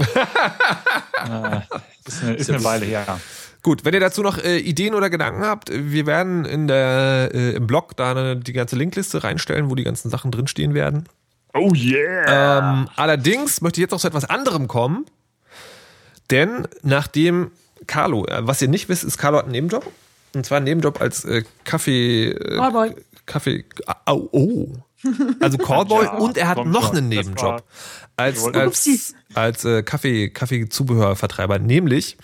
[1.23, 1.61] Äh,
[2.05, 3.17] ist eine, ist eine Weile her.
[3.61, 7.51] Gut, wenn ihr dazu noch äh, Ideen oder Gedanken habt, wir werden in der, äh,
[7.51, 11.07] im Blog da eine, die ganze Linkliste reinstellen, wo die ganzen Sachen drinstehen werden.
[11.53, 12.59] Oh yeah!
[12.59, 15.05] Ähm, allerdings möchte ich jetzt noch zu etwas anderem kommen.
[16.29, 17.51] Denn nachdem
[17.87, 19.89] Carlo, äh, was ihr nicht wisst, ist, Carlo hat einen Nebenjob.
[20.35, 22.29] Und zwar einen Nebenjob als äh, Kaffee.
[22.31, 22.95] Äh, Callboy.
[23.25, 23.65] Kaffee.
[24.05, 24.67] Au, oh.
[25.39, 27.63] Also Callboy Ja, und er hat noch einen Das Nebenjob.
[28.15, 31.59] Als, als, als äh, Kaffee, Kaffeezubehörvertreiber.
[31.59, 32.17] Nämlich,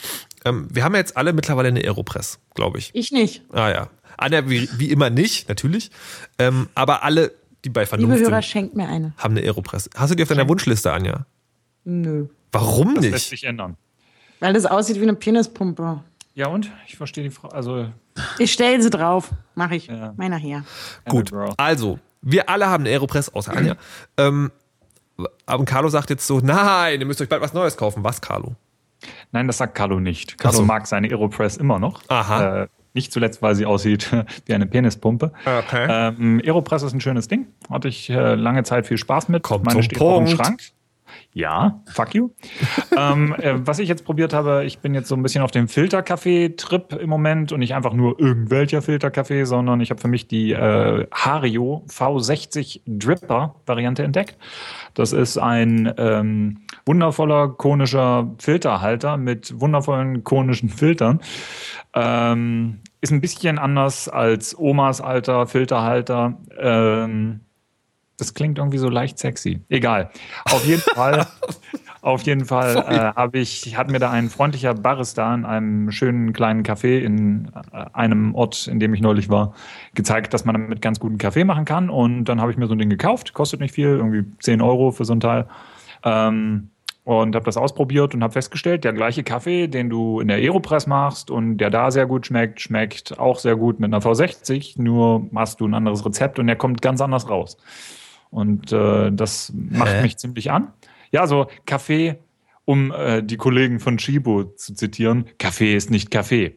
[0.46, 2.92] ähm, wir haben ja jetzt alle mittlerweile eine Aeropress, glaube ich.
[2.94, 3.44] Ich nicht.
[3.52, 3.90] Ah ja.
[4.18, 5.92] Anja, wie, wie immer nicht, natürlich.
[6.40, 7.32] Ähm, aber alle,
[7.64, 9.14] die bei Liebe Vernunft Hörer, sind, schenkt mir eine.
[9.18, 9.90] haben eine Aeropress.
[9.96, 11.26] Hast du die auf deiner Wunschliste, Anja?
[11.86, 12.28] Nö.
[12.52, 13.30] Warum Das lässt nicht?
[13.30, 13.78] sich ändern.
[14.40, 16.02] Weil das aussieht wie eine Penispumpe.
[16.36, 16.72] Ja, und?
[16.88, 17.54] Ich verstehe die Frage.
[17.56, 17.88] Also,
[18.38, 19.30] Ich stelle sie drauf.
[19.56, 19.88] Mach ich.
[19.88, 20.14] Ja.
[20.16, 20.64] Meiner her.
[21.08, 23.76] Gut, also, wir alle haben eine Aeropress, außer Anja.
[24.18, 24.52] ähm,
[25.46, 28.04] aber Carlo sagt jetzt so, nein, ihr müsst euch bald was Neues kaufen.
[28.04, 28.56] Was, Carlo?
[29.32, 30.38] Nein, das sagt Carlo nicht.
[30.38, 30.66] Carlo so.
[30.66, 32.02] mag seine Aeropress immer noch.
[32.08, 32.64] Aha.
[32.64, 34.10] Äh, nicht zuletzt, weil sie aussieht
[34.46, 35.32] wie eine Penispumpe.
[35.46, 35.88] Okay.
[35.90, 37.48] Ähm, Aeropress ist ein schönes Ding.
[37.70, 39.44] Hatte ich äh, lange Zeit viel Spaß mit.
[39.44, 40.42] Kommt Meine zum steht auch im Punkt.
[40.42, 40.62] Schrank.
[41.34, 42.32] Ja, fuck you.
[42.98, 45.68] ähm, äh, was ich jetzt probiert habe, ich bin jetzt so ein bisschen auf dem
[45.68, 50.52] Filterkaffee-Trip im Moment und nicht einfach nur irgendwelcher Filterkaffee, sondern ich habe für mich die
[50.54, 54.38] äh, Hario V60 Dripper-Variante entdeckt.
[54.94, 61.20] Das ist ein ähm, wundervoller konischer Filterhalter mit wundervollen konischen Filtern.
[61.94, 66.38] Ähm, ist ein bisschen anders als Omas alter Filterhalter.
[66.60, 67.42] Ähm,
[68.20, 69.62] das klingt irgendwie so leicht sexy.
[69.70, 70.10] Egal.
[70.46, 71.26] Auf jeden Fall,
[72.02, 76.34] auf jeden Fall äh, habe ich, hat mir da ein freundlicher Barista in einem schönen
[76.34, 79.54] kleinen Café in äh, einem Ort, in dem ich neulich war,
[79.96, 81.90] gezeigt, dass man damit ganz guten Kaffee machen kann.
[81.90, 83.34] Und dann habe ich mir so ein Ding gekauft.
[83.34, 85.48] Kostet nicht viel, irgendwie 10 Euro für so ein Teil.
[86.04, 86.70] Ähm,
[87.10, 90.86] und habe das ausprobiert und habe festgestellt, der gleiche Kaffee, den du in der Aeropress
[90.86, 95.28] machst und der da sehr gut schmeckt, schmeckt auch sehr gut mit einer V60, nur
[95.34, 97.58] hast du ein anderes Rezept und der kommt ganz anders raus.
[98.32, 100.02] Und äh, das macht Hä?
[100.02, 100.70] mich ziemlich an.
[101.12, 102.16] Ja, so Kaffee,
[102.66, 106.56] um äh, die Kollegen von Chibo zu zitieren, Kaffee ist nicht Kaffee.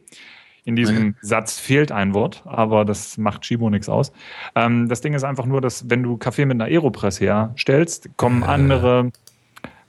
[0.65, 4.13] In diesem Satz fehlt ein Wort, aber das macht Chibo nichts aus.
[4.55, 8.43] Ähm, das Ding ist einfach nur, dass wenn du Kaffee mit einer Aeropress herstellst, kommen
[8.43, 9.11] andere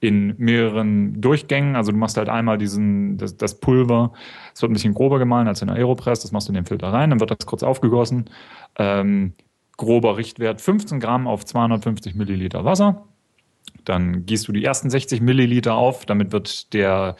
[0.00, 1.76] in mehreren Durchgängen.
[1.76, 4.12] Also du machst halt einmal diesen, das, das Pulver.
[4.54, 6.20] Es wird ein bisschen grober gemahlen als in der Aeropress.
[6.20, 7.10] Das machst du in den Filter rein.
[7.10, 8.30] Dann wird das kurz aufgegossen.
[8.78, 9.34] Ähm,
[9.76, 13.04] grober Richtwert 15 Gramm auf 250 Milliliter Wasser.
[13.84, 16.06] Dann gießt du die ersten 60 Milliliter auf.
[16.06, 17.16] Damit wird der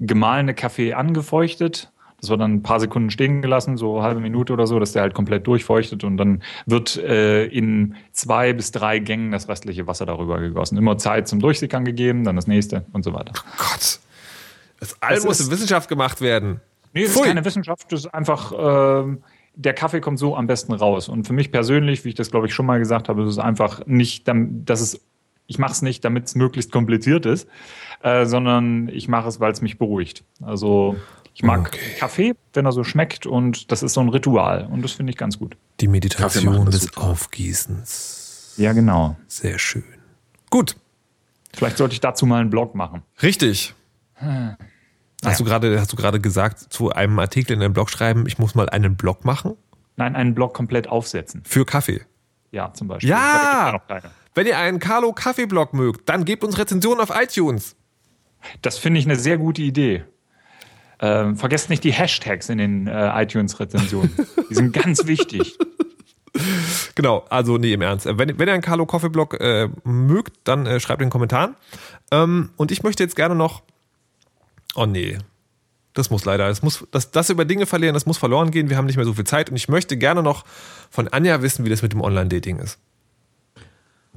[0.00, 1.92] gemahlene Kaffee angefeuchtet.
[2.20, 4.92] Das wird dann ein paar Sekunden stehen gelassen, so eine halbe Minute oder so, dass
[4.92, 9.86] der halt komplett durchfeuchtet und dann wird äh, in zwei bis drei Gängen das restliche
[9.86, 10.76] Wasser darüber gegossen.
[10.76, 13.32] Immer Zeit zum Durchsickern gegeben, dann das nächste und so weiter.
[13.56, 14.00] Gott.
[14.80, 16.60] Das alles Es muss in Wissenschaft gemacht werden.
[16.92, 17.22] Nee, das Pfui.
[17.22, 18.52] ist keine Wissenschaft, das ist einfach,
[19.04, 19.22] ähm,
[19.54, 21.08] der Kaffee kommt so am besten raus.
[21.08, 23.38] Und für mich persönlich, wie ich das glaube ich schon mal gesagt habe, ist es
[23.38, 25.00] einfach nicht, dass es,
[25.50, 27.48] ich mache es nicht, damit es möglichst kompliziert ist,
[28.02, 30.22] äh, sondern ich mache es, weil es mich beruhigt.
[30.42, 30.96] Also
[31.34, 31.96] ich mag Okay.
[31.98, 35.16] Kaffee, wenn er so schmeckt und das ist so ein Ritual und das finde ich
[35.16, 35.56] ganz gut.
[35.80, 37.02] Die Meditation des super.
[37.02, 38.54] Aufgießens.
[38.58, 39.16] Ja, genau.
[39.26, 39.82] Sehr schön.
[40.50, 40.76] Gut.
[41.52, 43.02] Vielleicht sollte ich dazu mal einen Blog machen.
[43.22, 43.74] Richtig.
[45.24, 48.38] Hast du gerade, hast du gerade gesagt, zu einem Artikel in deinem Blog schreiben, ich
[48.38, 49.54] muss mal einen Blog machen?
[49.96, 51.42] Nein, einen Blog komplett aufsetzen.
[51.44, 52.02] Für Kaffee.
[52.52, 53.10] Ja, zum Beispiel.
[53.10, 53.80] Ja!
[54.34, 57.76] Wenn ihr einen Carlo Kaffee-Blog mögt, dann gebt uns Rezensionen auf iTunes.
[58.62, 60.04] Das finde ich eine sehr gute Idee.
[61.00, 64.12] Ähm, vergesst nicht die Hashtags in den äh, iTunes-Rezensionen.
[64.50, 65.58] Die sind ganz wichtig.
[66.94, 68.06] Genau, also nee, im Ernst.
[68.06, 71.12] Äh, Wenn, wenn ihr einen Carlo Coffee Blog äh, mögt, dann äh, schreibt in den
[71.12, 71.56] Kommentaren.
[72.10, 73.62] Ähm, und ich möchte jetzt gerne noch.
[74.74, 75.18] Oh nee.
[75.94, 76.46] Das muss leider.
[76.48, 78.70] Das, muss, das, das über Dinge verlieren, das muss verloren gehen.
[78.70, 79.50] Wir haben nicht mehr so viel Zeit.
[79.50, 80.44] Und ich möchte gerne noch
[80.88, 82.78] von Anja wissen, wie das mit dem Online-Dating ist.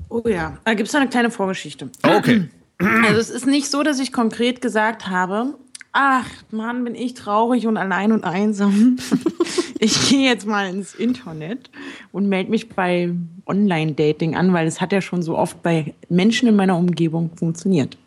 [0.10, 1.90] Oh ja, da gibt es eine kleine Vorgeschichte.
[2.04, 2.50] Okay.
[2.78, 5.56] Also es ist nicht so, dass ich konkret gesagt habe,
[5.92, 8.98] ach Mann, bin ich traurig und allein und einsam.
[9.80, 11.70] Ich gehe jetzt mal ins Internet
[12.14, 13.14] und melde mich bei
[13.46, 17.98] Online-Dating an, weil es hat ja schon so oft bei Menschen in meiner Umgebung funktioniert.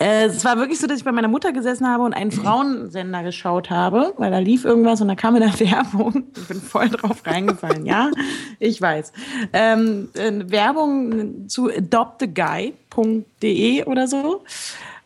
[0.00, 3.22] Äh, Es war wirklich so, dass ich bei meiner Mutter gesessen habe und einen Frauensender
[3.22, 6.24] geschaut habe, weil da lief irgendwas und da kam mir da Werbung.
[6.36, 8.10] Ich bin voll drauf reingefallen, ja,
[8.58, 9.12] ich weiß.
[9.52, 14.42] Ähm, äh, Werbung zu adoptaguy.de oder so.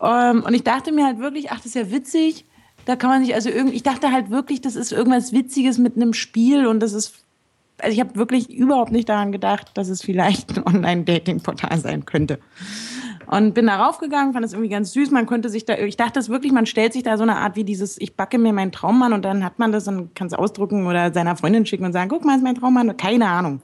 [0.00, 2.44] Ähm, und ich dachte mir halt wirklich, ach, das ist ja witzig.
[2.86, 5.96] Da kann man sich also irgendwie, ich dachte halt wirklich, das ist irgendwas Witziges mit
[5.96, 7.14] einem Spiel und das ist
[7.78, 12.38] also ich habe wirklich überhaupt nicht daran gedacht, dass es vielleicht ein Online-Dating-Portal sein könnte.
[13.26, 15.10] Und bin da raufgegangen, fand das irgendwie ganz süß.
[15.10, 17.56] Man konnte sich da, ich dachte es wirklich, man stellt sich da so eine Art
[17.56, 20.34] wie dieses, ich backe mir meinen Traummann und dann hat man das und kann es
[20.34, 22.96] ausdrucken oder seiner Freundin schicken und sagen, guck mal, ist mein Traummann.
[22.96, 23.62] Keine Ahnung.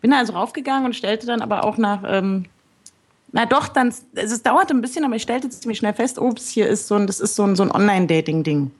[0.00, 2.46] Bin da also raufgegangen und stellte dann aber auch nach, ähm,
[3.32, 6.48] na doch, dann, also es dauerte ein bisschen, aber ich stellte ziemlich schnell fest, ups,
[6.48, 8.70] hier ist so ein, das ist so ein, so ein Online-Dating-Ding.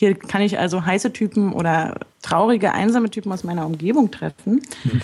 [0.00, 4.62] Hier kann ich also heiße Typen oder traurige, einsame Typen aus meiner Umgebung treffen,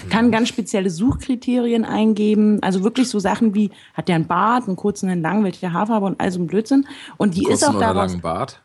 [0.09, 4.76] kann ganz spezielle Suchkriterien eingeben, also wirklich so Sachen wie, hat der einen Bart, einen
[4.76, 6.86] kurzen, einen langen, welche Haarfarbe und all so ein Blödsinn.
[7.18, 8.61] Und die ist Kurzen auch oder daraus, langen Bart?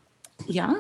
[0.47, 0.73] ja,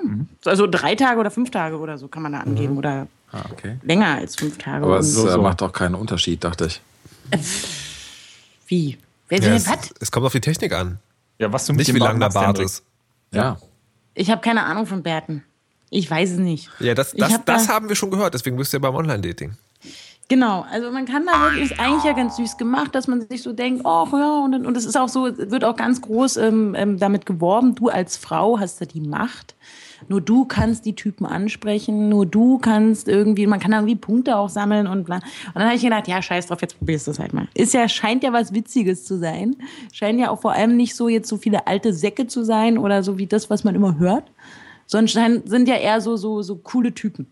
[0.45, 3.75] also drei Tage oder fünf Tage oder so kann man da angeben oder Ah, okay.
[3.83, 4.85] länger als fünf Tage.
[4.85, 5.41] Aber es so, äh, so.
[5.41, 6.81] macht auch keinen Unterschied, dachte ich.
[8.67, 8.97] wie?
[9.27, 9.93] Wer Ja, es, was?
[9.99, 10.99] es kommt auf die Technik an.
[11.39, 12.83] Ja, was du mit Nicht dem wie lang der Bart ist.
[13.33, 13.57] Ja.
[14.13, 15.43] Ich habe keine Ahnung von Bärten.
[15.89, 16.69] Ich weiß es nicht.
[16.79, 18.95] Ja, das, das, hab das da- haben wir schon gehört, deswegen bist du ja beim
[18.95, 19.53] Online-Dating.
[20.29, 23.41] Genau, also man kann da wirklich, ist eigentlich ja ganz süß gemacht, dass man sich
[23.43, 26.73] so denkt, oh ja, und, und es ist auch so, wird auch ganz groß ähm,
[26.73, 29.55] ähm, damit geworben, du als Frau hast da die Macht.
[30.11, 34.49] Nur du kannst die Typen ansprechen, nur du kannst irgendwie, man kann irgendwie Punkte auch
[34.49, 35.15] sammeln und bla.
[35.15, 35.23] Und
[35.55, 37.47] dann habe ich gedacht, ja, scheiß drauf, jetzt probierst du es halt mal.
[37.53, 39.55] Ist ja, scheint ja was Witziges zu sein.
[39.93, 43.03] Scheint ja auch vor allem nicht so jetzt so viele alte Säcke zu sein oder
[43.03, 44.29] so wie das, was man immer hört,
[44.85, 47.27] sondern sind ja eher so, so, so coole Typen.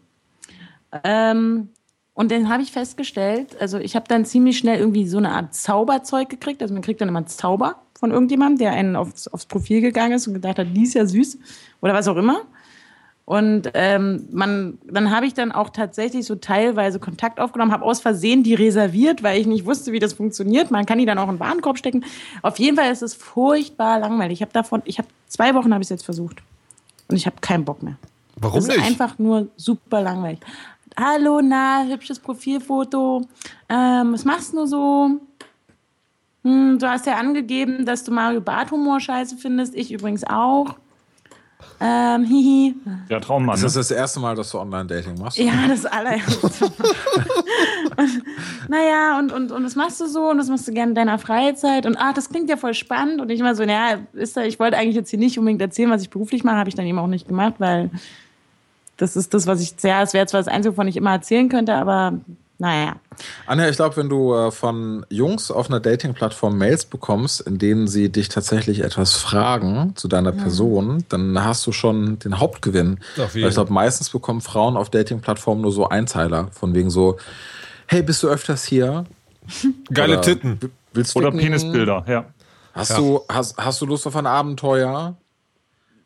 [1.04, 1.68] Ähm,
[2.14, 5.54] und dann habe ich festgestellt, also ich habe dann ziemlich schnell irgendwie so eine Art
[5.54, 6.62] Zauberzeug gekriegt.
[6.62, 10.14] Also man kriegt dann immer einen Zauber von irgendjemandem, der einen aufs, aufs Profil gegangen
[10.14, 11.38] ist und gedacht hat, die ist ja süß
[11.82, 12.44] oder was auch immer.
[13.30, 18.02] Und ähm, man, dann habe ich dann auch tatsächlich so teilweise Kontakt aufgenommen, habe aus
[18.02, 20.72] Versehen die reserviert, weil ich nicht wusste, wie das funktioniert.
[20.72, 22.04] Man kann die dann auch in den Warenkorb stecken.
[22.42, 24.40] Auf jeden Fall ist es furchtbar langweilig.
[24.40, 26.42] Ich habe davon, ich habe zwei Wochen habe ich es jetzt versucht
[27.08, 27.98] und ich habe keinen Bock mehr.
[28.38, 28.84] Warum Das ist nicht?
[28.84, 30.40] einfach nur super langweilig.
[31.00, 33.28] Hallo, na, hübsches Profilfoto.
[33.70, 35.12] Ähm, was machst du so?
[36.44, 39.76] Hm, du hast ja angegeben, dass du Mario Barth Humor scheiße findest.
[39.76, 40.78] Ich übrigens auch.
[41.82, 42.76] Ähm, hihi.
[43.10, 43.56] Ja, Traummann.
[43.56, 43.80] Das ist Ne?
[43.80, 45.38] das erste Mal, dass du Online-Dating machst.
[45.38, 46.66] Ja, das allererste.
[47.98, 48.24] und,
[48.70, 51.20] naja, und, und, und das machst du so und das machst du gerne in deiner
[51.20, 51.86] Freizeit.
[51.86, 53.22] Und ach, das klingt ja voll spannend.
[53.22, 55.90] Und ich immer so, naja, ist da, ich wollte eigentlich jetzt hier nicht unbedingt erzählen,
[55.90, 57.90] was ich beruflich mache, habe ich dann eben auch nicht gemacht, weil
[58.98, 61.48] das ist das, was ich, ja, es wäre zwar das Einzige, wovon ich immer erzählen
[61.50, 62.14] könnte, aber
[62.60, 62.98] naja.
[63.48, 67.88] Anja, ich glaube, wenn du äh, von Jungs auf einer Dating-Plattform Mails bekommst, in denen
[67.88, 73.00] sie dich tatsächlich etwas fragen zu deiner Person, dann hast du schon den Hauptgewinn.
[73.16, 77.18] Weil ich glaube, meistens bekommen Frauen auf Dating-Plattformen nur so Einteiler, von wegen so,
[77.88, 79.06] hey, bist du öfters hier?
[79.94, 80.62] Geile Oder, Titten.
[80.62, 81.32] "W- Willst Oder?
[81.32, 82.26] Penisbilder, ja.
[82.74, 82.98] Hast, Ja.
[82.98, 85.16] du, hast, hast du Lust auf ein Abenteuer?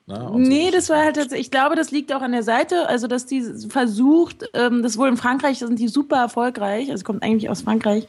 [0.05, 0.51] Na, und so.
[0.51, 3.25] Nee, das war halt tatsächlich, ich glaube, das liegt auch an der Seite, also dass
[3.25, 7.61] die versucht, ähm, das wohl in Frankreich sind die super erfolgreich, also kommt eigentlich aus
[7.61, 8.07] Frankreich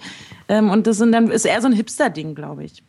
[0.49, 2.83] ähm, und das sind dann, ist eher so ein Hipster-Ding, glaube ich.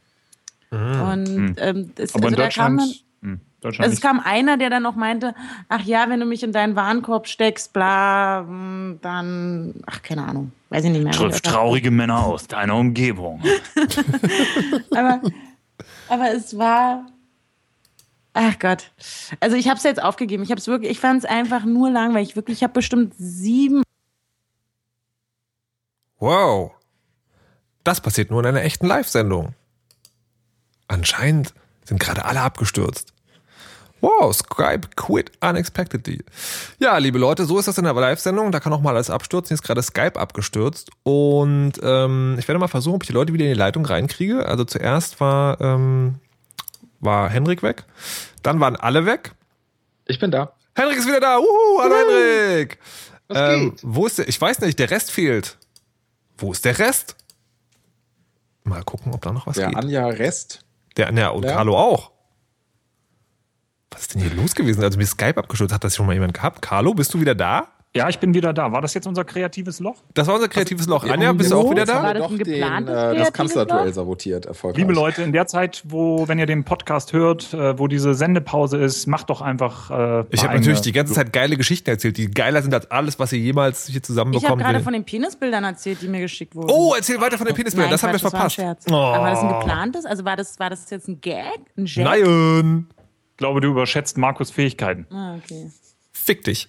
[0.72, 2.89] Und ähm, das, Aber also in da kam Deutschland, dann,
[3.22, 5.34] hm, Deutschland also es kam einer, der dann noch meinte,
[5.70, 10.51] ach ja, wenn du mich in deinen Warenkorb steckst, bla, hm, dann, ach, keine Ahnung,
[10.70, 11.14] weiß ich nicht mehr.
[11.14, 13.41] Triff traurige Männer aus deiner Umgebung.
[14.91, 15.22] aber,
[16.10, 17.06] aber es war.
[18.38, 18.92] Ach Gott.
[19.40, 20.44] Also ich habe es jetzt aufgegeben.
[20.44, 22.36] Ich habe es wirklich, ich fand es einfach nur langweilig.
[22.36, 23.82] Wirklich, ich habe bestimmt sieben.
[26.20, 26.72] Wow.
[27.86, 29.54] Das passiert nur in einer echten Live-Sendung.
[30.90, 31.54] Anscheinend
[31.86, 33.14] sind gerade alle abgestürzt.
[34.02, 36.22] Wow, Skype quit unexpectedly.
[36.78, 38.52] Ja, liebe Leute, so ist das in der Live-Sendung.
[38.52, 39.48] Da kann auch mal alles abstürzen.
[39.48, 40.90] Hier ist gerade Skype abgestürzt.
[41.04, 44.46] Und ähm, ich werde mal versuchen, ob ich die Leute wieder in die Leitung reinkriege.
[44.46, 46.16] Also zuerst war, ähm,
[47.06, 47.86] war Henrik weg.
[48.43, 49.32] Dann waren alle weg.
[50.06, 50.53] Ich bin da.
[50.76, 51.38] Henrik ist wieder da.
[51.39, 52.80] Uhu, hallo Henrik.
[53.28, 53.80] Was Ähm, geht?
[53.84, 54.28] wo ist der?
[54.28, 55.58] Ich weiß nicht, der Rest fehlt.
[56.38, 57.16] Wo ist der Rest?
[58.64, 59.78] Mal gucken, ob da noch was Der geht.
[59.78, 60.66] Anja Rest.
[60.97, 61.53] Der, ja, und Ja.
[61.53, 62.12] Carlo auch.
[63.91, 64.84] Was ist denn hier los gewesen?
[64.84, 65.74] Also mir Skype abgestürzt.
[65.74, 66.62] Hat das schon mal jemand gehabt?
[66.62, 67.70] Carlo, bist du wieder da?
[67.96, 68.74] Ja, ich bin wieder da.
[68.74, 69.96] War das jetzt unser kreatives Loch?
[70.14, 71.06] Das war unser kreatives Loch.
[71.06, 72.14] Ja, Anja, bist du auch wieder War da?
[72.14, 73.93] das doch ein den, geplantes äh, das Kanzlerduell Loch?
[73.93, 74.80] sabotiert, erfolgreich.
[74.80, 78.78] Liebe Leute, in der Zeit, wo, wenn ihr den Podcast hört, äh, wo diese Sendepause
[78.78, 79.91] ist, macht doch einfach.
[79.91, 83.18] Äh, Ich habe natürlich die ganze Zeit geile Geschichten erzählt, die geiler sind als alles,
[83.18, 86.54] was ihr jemals hier Ich habe zusammenbekommen gerade von den Penisbildern erzählt, die mir geschickt
[86.54, 86.70] wurden.
[86.72, 87.91] Oh, erzähl weiter von den Penisbildern.
[87.91, 88.56] Nein, Das haben wir war verpasst.
[88.56, 88.86] Scherz.
[88.91, 88.93] Oh.
[88.93, 90.06] Aber war das ein geplantes?
[90.06, 91.43] Also war das, war das jetzt ein Gag?
[91.78, 92.04] Ein Jack?
[92.04, 92.88] Nein.
[93.32, 95.08] Ich glaube, du überschätzt Markus Fähigkeiten.
[95.12, 95.70] Ah, okay.
[96.26, 96.68] Fick dich.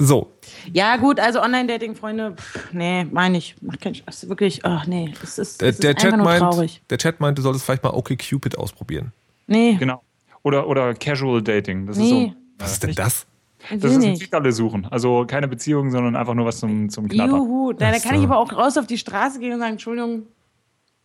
[0.00, 0.32] So.
[0.72, 3.54] Ja, gut, also Online-Dating, Freunde, pff, nee, meine ich.
[3.62, 4.28] Macht keinen Spaß.
[4.28, 6.82] Wirklich, ach nee, es ist, Der, es ist der, einfach Chat nur meint, traurig.
[6.90, 9.12] der Chat meint, du solltest vielleicht mal OkCupid ausprobieren.
[9.46, 10.02] Nee, Genau.
[10.42, 11.86] Oder, oder Casual Dating.
[11.86, 12.04] Das Nee.
[12.04, 12.34] ist so.
[12.58, 13.26] Was ist denn das?
[13.70, 14.22] Das will ist ein nicht.
[14.22, 14.86] Fickerle suchen.
[14.90, 17.36] Also keine Beziehung, sondern einfach nur was zum, zum Knattern.
[17.36, 20.22] Juhu, da, da kann ich aber auch raus auf die Straße gehen und sagen, Entschuldigung,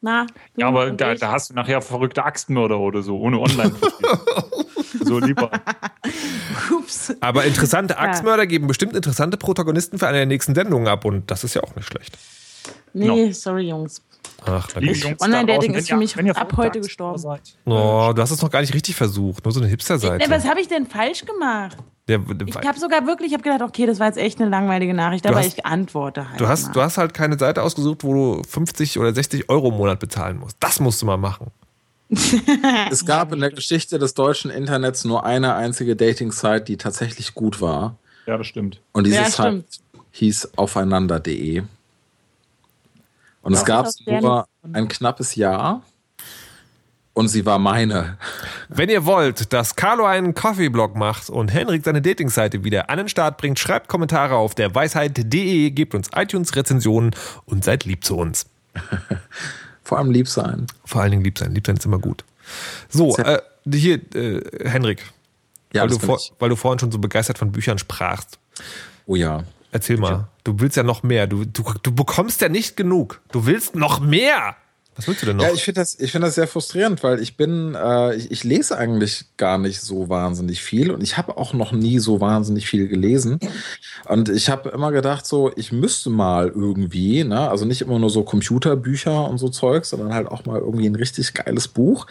[0.01, 0.25] na,
[0.57, 3.71] Ja, aber da, da hast du nachher verrückte Axtmörder oder so, ohne online
[5.01, 5.49] So lieber.
[6.71, 7.13] Ups.
[7.21, 11.43] Aber interessante Axtmörder geben bestimmt interessante Protagonisten für eine der nächsten Sendungen ab und das
[11.43, 12.17] ist ja auch nicht schlecht.
[12.93, 14.01] Nee, sorry, Jungs.
[14.45, 15.03] Ach, na Liebe gut.
[15.03, 17.17] Jungs da Online-Dating ist für mich wenn ihr ab heute gestorben.
[17.17, 17.41] seid.
[17.65, 19.43] Oh, du hast es noch gar nicht richtig versucht.
[19.45, 20.29] Nur so eine Hipster-Seite.
[20.29, 21.77] Was habe ich denn falsch gemacht?
[22.09, 24.93] Der, Ich habe sogar wirklich, ich habe gedacht, okay, das war jetzt echt eine langweilige
[24.93, 26.39] Nachricht, aber hast- ich antworte halt.
[26.41, 26.71] du, hast, mal.
[26.73, 30.37] du hast halt keine Seite ausgesucht, wo du 50 oder 60 Euro im Monat bezahlen
[30.37, 30.57] musst.
[30.59, 31.47] Das musst du mal machen.
[32.91, 37.61] Es gab in der Geschichte des deutschen Internets nur eine einzige Dating-Site, die tatsächlich gut
[37.61, 37.95] war.
[38.25, 38.79] Ja, das stimmt.
[38.91, 39.65] Und diese Ja, Site stimmt.
[40.11, 41.63] hieß aufeinander.de.
[43.41, 45.81] Und es Das gab nur ein knappes Jahr.
[47.15, 48.17] Und sie war meine.
[48.69, 53.07] Wenn ihr wollt, dass Carlo einen Coffee-Blog macht und Henrik seine Dating-Seite wieder an den
[53.09, 57.11] Start bringt, schreibt Kommentare auf der Weisheit.de, gebt uns iTunes-Rezensionen
[57.45, 58.47] und seid lieb zu uns.
[59.83, 60.67] Vor allem lieb sein.
[60.85, 61.53] Vor allen Dingen lieb sein.
[61.53, 62.23] Lieb sein ist immer gut.
[62.89, 63.39] So, äh,
[63.71, 65.03] hier, äh, Henrik,
[65.73, 68.39] Ja, weil, du vor, weil du vorhin schon so begeistert von Büchern sprachst.
[69.05, 69.43] Oh ja.
[69.71, 71.25] Erzähl mal, du willst ja noch mehr.
[71.25, 73.21] Du, du, du bekommst ja nicht genug.
[73.31, 74.55] Du willst noch mehr.
[74.95, 75.43] Was willst du denn noch?
[75.43, 78.43] Ja, ich finde das, ich finde das sehr frustrierend, weil ich bin, äh, ich, ich
[78.43, 82.67] lese eigentlich gar nicht so wahnsinnig viel und ich habe auch noch nie so wahnsinnig
[82.67, 83.39] viel gelesen.
[84.07, 88.09] Und ich habe immer gedacht, so, ich müsste mal irgendwie, ne, also nicht immer nur
[88.09, 92.05] so Computerbücher und so Zeug, sondern halt auch mal irgendwie ein richtig geiles Buch.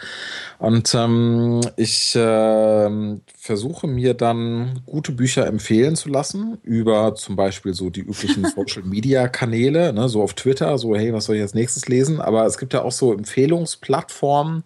[0.59, 7.73] Und ähm, ich ähm, versuche mir dann gute Bücher empfehlen zu lassen über zum Beispiel
[7.73, 11.41] so die üblichen Social Media Kanäle, ne, so auf Twitter, so hey, was soll ich
[11.41, 12.19] als nächstes lesen?
[12.19, 14.63] Aber es gibt ja auch so Empfehlungsplattformen,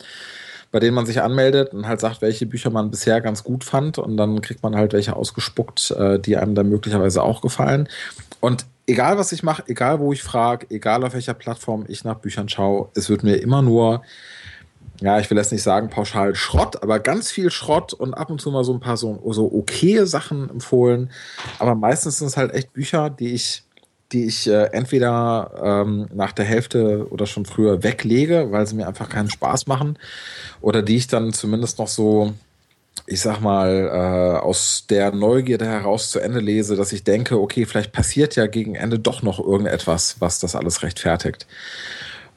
[0.72, 3.98] bei denen man sich anmeldet und halt sagt, welche Bücher man bisher ganz gut fand
[3.98, 7.88] und dann kriegt man halt welche ausgespuckt, äh, die einem dann möglicherweise auch gefallen.
[8.40, 12.16] Und egal was ich mache, egal wo ich frage, egal auf welcher Plattform ich nach
[12.16, 14.02] Büchern schaue, es wird mir immer nur
[15.00, 18.42] ja, ich will jetzt nicht sagen pauschal Schrott, aber ganz viel Schrott und ab und
[18.42, 21.12] zu mal so ein paar so, so okaye Sachen empfohlen.
[21.60, 23.64] Aber meistens sind es halt echt Bücher, die ich,
[24.12, 28.88] die ich äh, entweder ähm, nach der Hälfte oder schon früher weglege, weil sie mir
[28.88, 29.98] einfach keinen Spaß machen,
[30.62, 32.34] oder die ich dann zumindest noch so,
[33.06, 37.66] ich sag mal, äh, aus der Neugierde heraus zu Ende lese, dass ich denke, okay,
[37.66, 41.46] vielleicht passiert ja gegen Ende doch noch irgendetwas, was das alles rechtfertigt.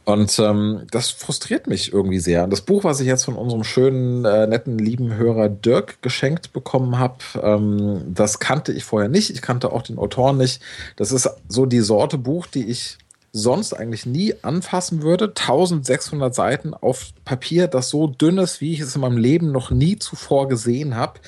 [0.04, 2.46] Und ähm, das frustriert mich irgendwie sehr.
[2.46, 6.98] Das Buch, was ich jetzt von unserem schönen, äh, netten, lieben Hörer Dirk geschenkt bekommen
[6.98, 9.30] habe, ähm, das kannte ich vorher nicht.
[9.30, 10.62] Ich kannte auch den Autoren nicht.
[10.96, 12.98] Das ist so die Sorte Buch, die ich
[13.32, 15.28] sonst eigentlich nie anfassen würde.
[15.28, 19.70] 1600 Seiten auf Papier, das so dünn ist, wie ich es in meinem Leben noch
[19.70, 21.20] nie zuvor gesehen habe.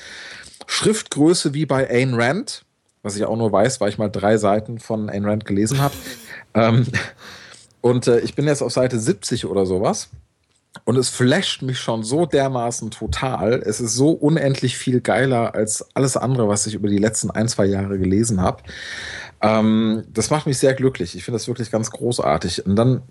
[0.66, 2.64] Schriftgröße wie bei Ayn Rand,
[3.02, 5.94] was ich auch nur weiß, weil ich mal drei Seiten von Ayn Rand gelesen habe.
[6.54, 6.86] ähm,
[7.82, 10.08] und äh, ich bin jetzt auf Seite 70 oder sowas.
[10.84, 13.62] Und es flasht mich schon so dermaßen total.
[13.62, 17.46] Es ist so unendlich viel geiler als alles andere, was ich über die letzten ein,
[17.46, 18.62] zwei Jahre gelesen habe.
[19.42, 21.14] Ähm, das macht mich sehr glücklich.
[21.14, 22.64] Ich finde das wirklich ganz großartig.
[22.64, 23.02] Und dann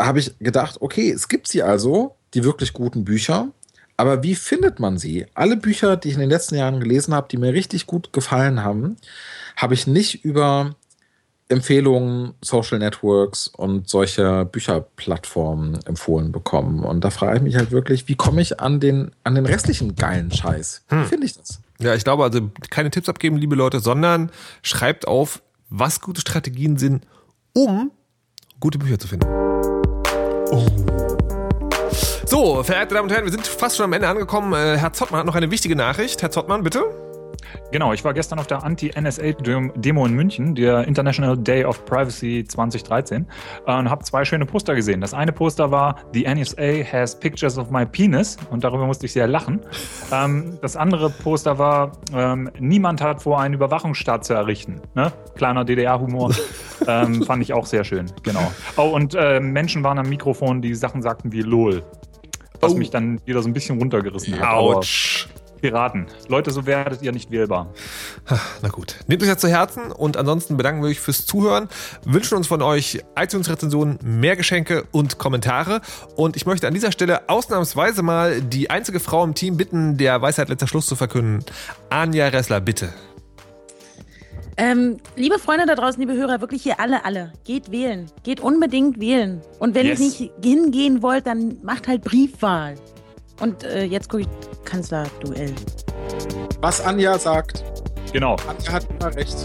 [0.00, 3.48] habe ich gedacht, okay, es gibt sie also, die wirklich guten Bücher.
[3.98, 5.26] Aber wie findet man sie?
[5.34, 8.64] Alle Bücher, die ich in den letzten Jahren gelesen habe, die mir richtig gut gefallen
[8.64, 8.96] haben,
[9.56, 10.76] habe ich nicht über
[11.52, 16.84] Empfehlungen, Social Networks und solche Bücherplattformen empfohlen bekommen.
[16.84, 19.94] Und da frage ich mich halt wirklich, wie komme ich an den, an den restlichen
[19.94, 20.82] geilen Scheiß?
[20.88, 21.60] Wie finde ich das?
[21.78, 24.30] Ja, ich glaube also keine Tipps abgeben, liebe Leute, sondern
[24.62, 27.04] schreibt auf, was gute Strategien sind,
[27.54, 27.90] um
[28.60, 29.26] gute Bücher zu finden.
[30.50, 30.66] Oh.
[32.26, 34.52] So, verehrte Damen und Herren, wir sind fast schon am Ende angekommen.
[34.52, 36.22] Äh, Herr Zottmann hat noch eine wichtige Nachricht.
[36.22, 36.84] Herr Zottmann, bitte.
[37.70, 43.26] Genau, ich war gestern auf der Anti-NSA-Demo in München, der International Day of Privacy 2013,
[43.66, 45.00] äh, und habe zwei schöne Poster gesehen.
[45.00, 49.12] Das eine Poster war The NSA has pictures of my penis und darüber musste ich
[49.12, 49.60] sehr lachen.
[50.12, 54.80] Ähm, das andere Poster war ähm, Niemand hat vor, einen Überwachungsstaat zu errichten.
[54.94, 55.10] Ne?
[55.36, 56.34] Kleiner DDR-Humor.
[56.86, 58.52] ähm, fand ich auch sehr schön, genau.
[58.76, 61.82] Oh, und äh, Menschen waren am Mikrofon, die Sachen sagten wie LOL.
[62.60, 62.76] Was Oh.
[62.76, 64.42] mich dann wieder so ein bisschen runtergerissen hat.
[64.42, 65.28] Aber Autsch.
[65.62, 66.06] Piraten.
[66.28, 67.72] Leute, so werdet ihr nicht wählbar.
[68.60, 68.96] Na gut.
[69.06, 71.68] Nehmt euch das zu Herzen und ansonsten bedanken wir euch fürs Zuhören,
[72.04, 75.80] wünschen uns von euch iTunes-Rezensionen, mehr Geschenke und Kommentare.
[76.16, 80.20] Und ich möchte an dieser Stelle ausnahmsweise mal die einzige Frau im Team bitten, der
[80.20, 81.44] Weisheit letzter Schluss zu verkünden.
[81.88, 82.92] Anja Ressler, bitte.
[84.58, 88.10] Ähm, liebe Freunde da draußen, liebe Hörer, wirklich hier alle, alle, geht wählen.
[88.22, 89.40] Geht unbedingt wählen.
[89.58, 89.98] Und wenn Yes.
[90.00, 92.74] ihr nicht hingehen wollt, dann macht halt Briefwahl.
[93.42, 94.28] Und äh, jetzt gucke ich
[94.64, 95.52] Kanzlerduell.
[96.60, 97.64] Was Anja sagt,
[98.12, 98.36] Genau.
[98.46, 99.36] Anja hat immer recht.